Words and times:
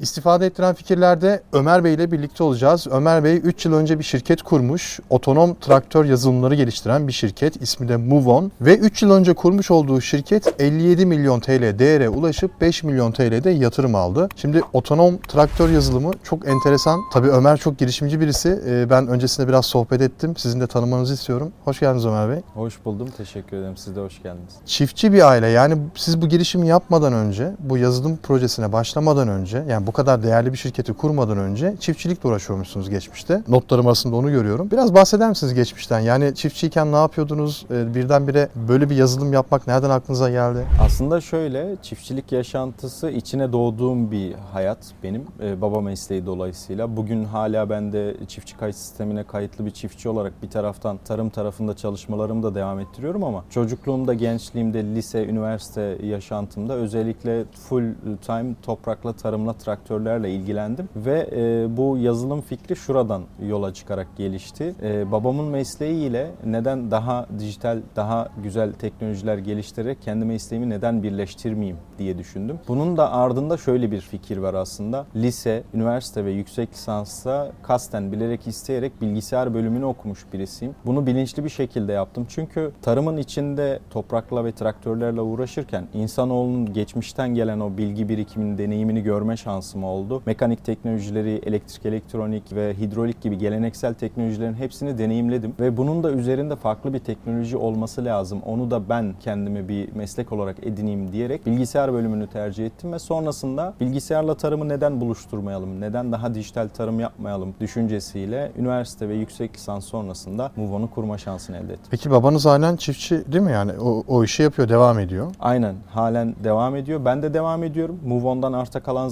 İstifade 0.00 0.46
ettiren 0.46 0.74
fikirlerde 0.74 1.42
Ömer 1.52 1.84
Bey 1.84 1.94
ile 1.94 2.12
birlikte 2.12 2.44
olacağız. 2.44 2.86
Ömer 2.90 3.24
Bey 3.24 3.40
3 3.44 3.64
yıl 3.64 3.72
önce 3.72 3.98
bir 3.98 4.04
şirket 4.04 4.42
kurmuş. 4.42 5.00
Otonom 5.10 5.54
traktör 5.60 6.04
yazılımları 6.04 6.54
geliştiren 6.54 7.08
bir 7.08 7.12
şirket. 7.12 7.62
İsmi 7.62 7.88
de 7.88 7.96
MoveOn. 7.96 8.52
Ve 8.60 8.76
3 8.78 9.02
yıl 9.02 9.10
önce 9.10 9.34
kurmuş 9.34 9.70
olduğu 9.70 10.00
şirket 10.00 10.60
57 10.60 11.06
milyon 11.06 11.40
TL 11.40 11.78
değere 11.78 12.08
ulaşıp 12.08 12.60
5 12.60 12.82
milyon 12.82 13.12
TL'de 13.12 13.50
yatırım 13.50 13.94
aldı. 13.94 14.28
Şimdi 14.36 14.60
otonom 14.72 15.18
traktör 15.28 15.70
yazılımı 15.70 16.10
çok 16.22 16.48
enteresan. 16.48 17.00
Tabii 17.12 17.28
Ömer 17.28 17.56
çok 17.56 17.78
girişimci 17.78 18.20
birisi. 18.20 18.60
Ee, 18.66 18.90
Ben 18.90 19.06
öncesinde 19.08 19.48
biraz 19.48 19.66
sohbet 19.66 20.00
ettim. 20.00 20.36
Sizin 20.36 20.60
de 20.60 20.66
tanımanızı 20.66 21.14
istiyorum. 21.14 21.52
Hoş 21.64 21.80
geldiniz 21.80 22.06
Ömer 22.06 22.30
Bey. 22.30 22.40
Hoş 22.54 22.84
buldum. 22.84 23.08
Teşekkür 23.16 23.56
ederim. 23.56 23.76
Siz 23.76 23.96
de 23.96 24.00
hoş 24.00 24.22
geldiniz. 24.22 24.54
Çiftçi 24.66 25.12
bir 25.12 25.28
aile 25.28 25.46
yani 25.48 25.76
siz 25.94 26.22
bu 26.22 26.28
girişimi 26.28 26.68
yapmadan 26.68 27.12
önce, 27.12 27.52
bu 27.58 27.78
yazılım 27.78 28.16
projesine 28.16 28.72
başlamadan 28.72 29.28
önce, 29.28 29.64
yani 29.68 29.86
bu 29.88 29.92
kadar 29.92 30.22
değerli 30.22 30.52
bir 30.52 30.58
şirketi 30.58 30.92
kurmadan 30.92 31.38
önce 31.38 31.74
çiftçilikle 31.80 32.28
uğraşıyormuşsunuz 32.28 32.90
geçmişte. 32.90 33.42
Notlarım 33.48 33.86
arasında 33.86 34.16
onu 34.16 34.30
görüyorum. 34.30 34.70
Biraz 34.70 34.94
bahseder 34.94 35.28
misiniz 35.28 35.54
geçmişten? 35.54 36.00
Yani 36.00 36.34
çiftçiyken 36.34 36.92
ne 36.92 36.96
yapıyordunuz? 36.96 37.66
Ee, 37.70 37.94
Birdenbire 37.94 38.48
böyle 38.68 38.90
bir 38.90 38.96
yazılım 38.96 39.32
yapmak 39.32 39.66
nereden 39.66 39.90
aklınıza 39.90 40.30
geldi? 40.30 40.64
Aslında 40.82 41.20
şöyle 41.20 41.76
çiftçilik 41.82 42.32
yaşantısı 42.32 43.10
içine 43.10 43.52
doğduğum 43.52 44.10
bir 44.10 44.34
hayat 44.52 44.78
benim. 45.02 45.26
Ee, 45.42 45.60
baba 45.60 45.80
mesleği 45.80 46.26
dolayısıyla. 46.26 46.96
Bugün 46.96 47.24
hala 47.24 47.70
ben 47.70 47.92
de 47.92 48.16
çiftçi 48.28 48.56
kayıt 48.56 48.76
sistemine 48.76 49.24
kayıtlı 49.24 49.66
bir 49.66 49.70
çiftçi 49.70 50.08
olarak 50.08 50.42
bir 50.42 50.50
taraftan 50.50 50.98
tarım 51.04 51.30
tarafında 51.30 51.76
çalışmalarımı 51.76 52.42
da 52.42 52.54
devam 52.54 52.80
ettiriyorum 52.80 53.24
ama 53.24 53.44
çocukluğumda, 53.50 54.14
gençliğimde, 54.14 54.84
lise, 54.84 55.26
üniversite 55.26 55.98
yaşantımda 56.02 56.74
özellikle 56.74 57.44
full 57.68 57.94
time 58.26 58.54
toprakla, 58.62 59.12
tarımla, 59.12 59.52
traktörlerle 59.78 60.30
ilgilendim 60.30 60.88
ve 60.96 61.28
e, 61.32 61.76
bu 61.76 61.98
yazılım 61.98 62.40
fikri 62.40 62.76
şuradan 62.76 63.22
yola 63.48 63.74
çıkarak 63.74 64.06
gelişti. 64.16 64.74
E, 64.82 65.12
babamın 65.12 65.44
mesleğiyle 65.44 66.30
neden 66.44 66.90
daha 66.90 67.26
dijital, 67.38 67.78
daha 67.96 68.28
güzel 68.42 68.72
teknolojiler 68.72 69.38
geliştirerek 69.38 70.02
kendi 70.02 70.24
mesleğimi 70.24 70.70
neden 70.70 71.02
birleştirmeyeyim 71.02 71.76
diye 71.98 72.18
düşündüm. 72.18 72.58
Bunun 72.68 72.96
da 72.96 73.12
ardında 73.12 73.56
şöyle 73.56 73.90
bir 73.90 74.00
fikir 74.00 74.36
var 74.36 74.54
aslında. 74.54 75.06
Lise, 75.16 75.62
üniversite 75.74 76.24
ve 76.24 76.30
yüksek 76.30 76.72
lisansta 76.72 77.52
kasten 77.62 78.12
bilerek 78.12 78.46
isteyerek 78.46 79.00
bilgisayar 79.00 79.54
bölümünü 79.54 79.84
okumuş 79.84 80.24
birisiyim. 80.32 80.74
Bunu 80.86 81.06
bilinçli 81.06 81.44
bir 81.44 81.48
şekilde 81.50 81.92
yaptım. 81.92 82.26
Çünkü 82.28 82.72
tarımın 82.82 83.16
içinde 83.16 83.78
toprakla 83.90 84.44
ve 84.44 84.52
traktörlerle 84.52 85.20
uğraşırken 85.20 85.88
insanoğlunun 85.94 86.72
geçmişten 86.72 87.34
gelen 87.34 87.60
o 87.60 87.76
bilgi 87.78 88.08
birikimini, 88.08 88.58
deneyimini 88.58 89.02
görme 89.02 89.36
şansım 89.68 89.84
oldu. 89.84 90.22
Mekanik 90.26 90.64
teknolojileri, 90.64 91.40
elektrik, 91.46 91.86
elektronik 91.86 92.52
ve 92.52 92.74
hidrolik 92.74 93.22
gibi 93.22 93.38
geleneksel 93.38 93.94
teknolojilerin 93.94 94.54
hepsini 94.54 94.98
deneyimledim 94.98 95.54
ve 95.60 95.76
bunun 95.76 96.02
da 96.02 96.10
üzerinde 96.10 96.56
farklı 96.56 96.94
bir 96.94 96.98
teknoloji 96.98 97.56
olması 97.56 98.04
lazım. 98.04 98.40
Onu 98.46 98.70
da 98.70 98.88
ben 98.88 99.14
kendime 99.20 99.68
bir 99.68 99.92
meslek 99.94 100.32
olarak 100.32 100.56
edineyim 100.66 101.12
diyerek 101.12 101.46
bilgisayar 101.46 101.92
bölümünü 101.92 102.26
tercih 102.26 102.66
ettim 102.66 102.92
ve 102.92 102.98
sonrasında 102.98 103.74
bilgisayarla 103.80 104.34
tarımı 104.34 104.68
neden 104.68 105.00
buluşturmayalım, 105.00 105.80
neden 105.80 106.12
daha 106.12 106.34
dijital 106.34 106.68
tarım 106.68 107.00
yapmayalım 107.00 107.54
düşüncesiyle 107.60 108.52
üniversite 108.58 109.08
ve 109.08 109.14
yüksek 109.14 109.54
lisans 109.54 109.84
sonrasında 109.84 110.50
MoveOn'u 110.56 110.90
kurma 110.90 111.18
şansını 111.18 111.56
elde 111.56 111.72
ettim. 111.72 111.86
Peki 111.90 112.10
babanız 112.10 112.46
halen 112.46 112.76
çiftçi 112.76 113.32
değil 113.32 113.44
mi 113.44 113.52
yani? 113.52 113.72
O, 113.80 114.04
o 114.08 114.24
işi 114.24 114.42
yapıyor, 114.42 114.68
devam 114.68 114.98
ediyor. 114.98 115.30
Aynen 115.40 115.74
halen 115.90 116.34
devam 116.44 116.76
ediyor. 116.76 117.04
Ben 117.04 117.22
de 117.22 117.34
devam 117.34 117.64
ediyorum. 117.64 118.00
MoveOn'dan 118.06 118.52
arta 118.52 118.80
kalan 118.80 119.08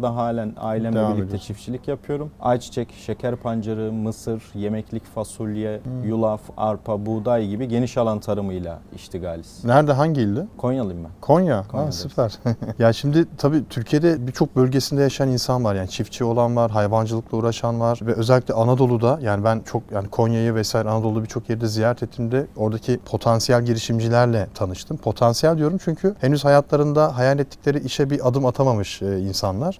zamanlarda 0.00 0.16
halen 0.26 0.54
ailemle 0.60 0.96
Devam 0.98 1.08
birlikte 1.12 1.26
ediyorsun. 1.26 1.46
çiftçilik 1.46 1.88
yapıyorum. 1.88 2.30
Ayçiçek, 2.40 2.88
şeker 3.06 3.36
pancarı, 3.36 3.92
mısır, 3.92 4.42
yemeklik 4.54 5.04
fasulye, 5.04 5.80
Hmm. 5.84 6.04
yulaf, 6.08 6.40
arpa, 6.56 7.06
buğday 7.06 7.48
gibi 7.48 7.68
geniş 7.68 7.96
alan 7.98 8.20
tarımıyla 8.20 8.78
iştigaliz. 8.94 9.64
Nerede, 9.64 9.92
hangi 9.92 10.20
ilde? 10.20 10.46
Konyalıyım 10.58 11.04
ben. 11.04 11.10
Konya. 11.20 11.56
Ha, 11.58 11.64
Konya'da. 11.68 11.92
süper. 11.92 12.38
ya 12.78 12.92
şimdi 12.92 13.24
tabii 13.38 13.62
Türkiye'de 13.70 14.26
birçok 14.26 14.56
bölgesinde 14.56 15.02
yaşayan 15.02 15.28
insan 15.28 15.64
var. 15.64 15.74
Yani 15.74 15.88
çiftçi 15.88 16.24
olan 16.24 16.56
var, 16.56 16.70
hayvancılıkla 16.70 17.38
uğraşan 17.38 17.80
var 17.80 17.98
ve 18.02 18.12
özellikle 18.14 18.54
Anadolu'da 18.54 19.18
yani 19.22 19.44
ben 19.44 19.60
çok 19.60 19.82
yani 19.92 20.08
Konya'yı 20.08 20.54
vesaire 20.54 20.88
Anadolu'da 20.88 21.22
birçok 21.22 21.50
yerde 21.50 21.66
ziyaret 21.66 22.02
ettiğimde 22.02 22.46
oradaki 22.56 22.98
potansiyel 22.98 23.62
girişimcilerle 23.64 24.46
tanıştım. 24.54 24.96
Potansiyel 24.96 25.58
diyorum 25.58 25.78
çünkü 25.84 26.14
henüz 26.20 26.44
hayatlarında 26.44 27.16
hayal 27.16 27.38
ettikleri 27.38 27.78
işe 27.80 28.10
bir 28.10 28.28
adım 28.28 28.46
atamamış 28.46 29.02
e, 29.02 29.18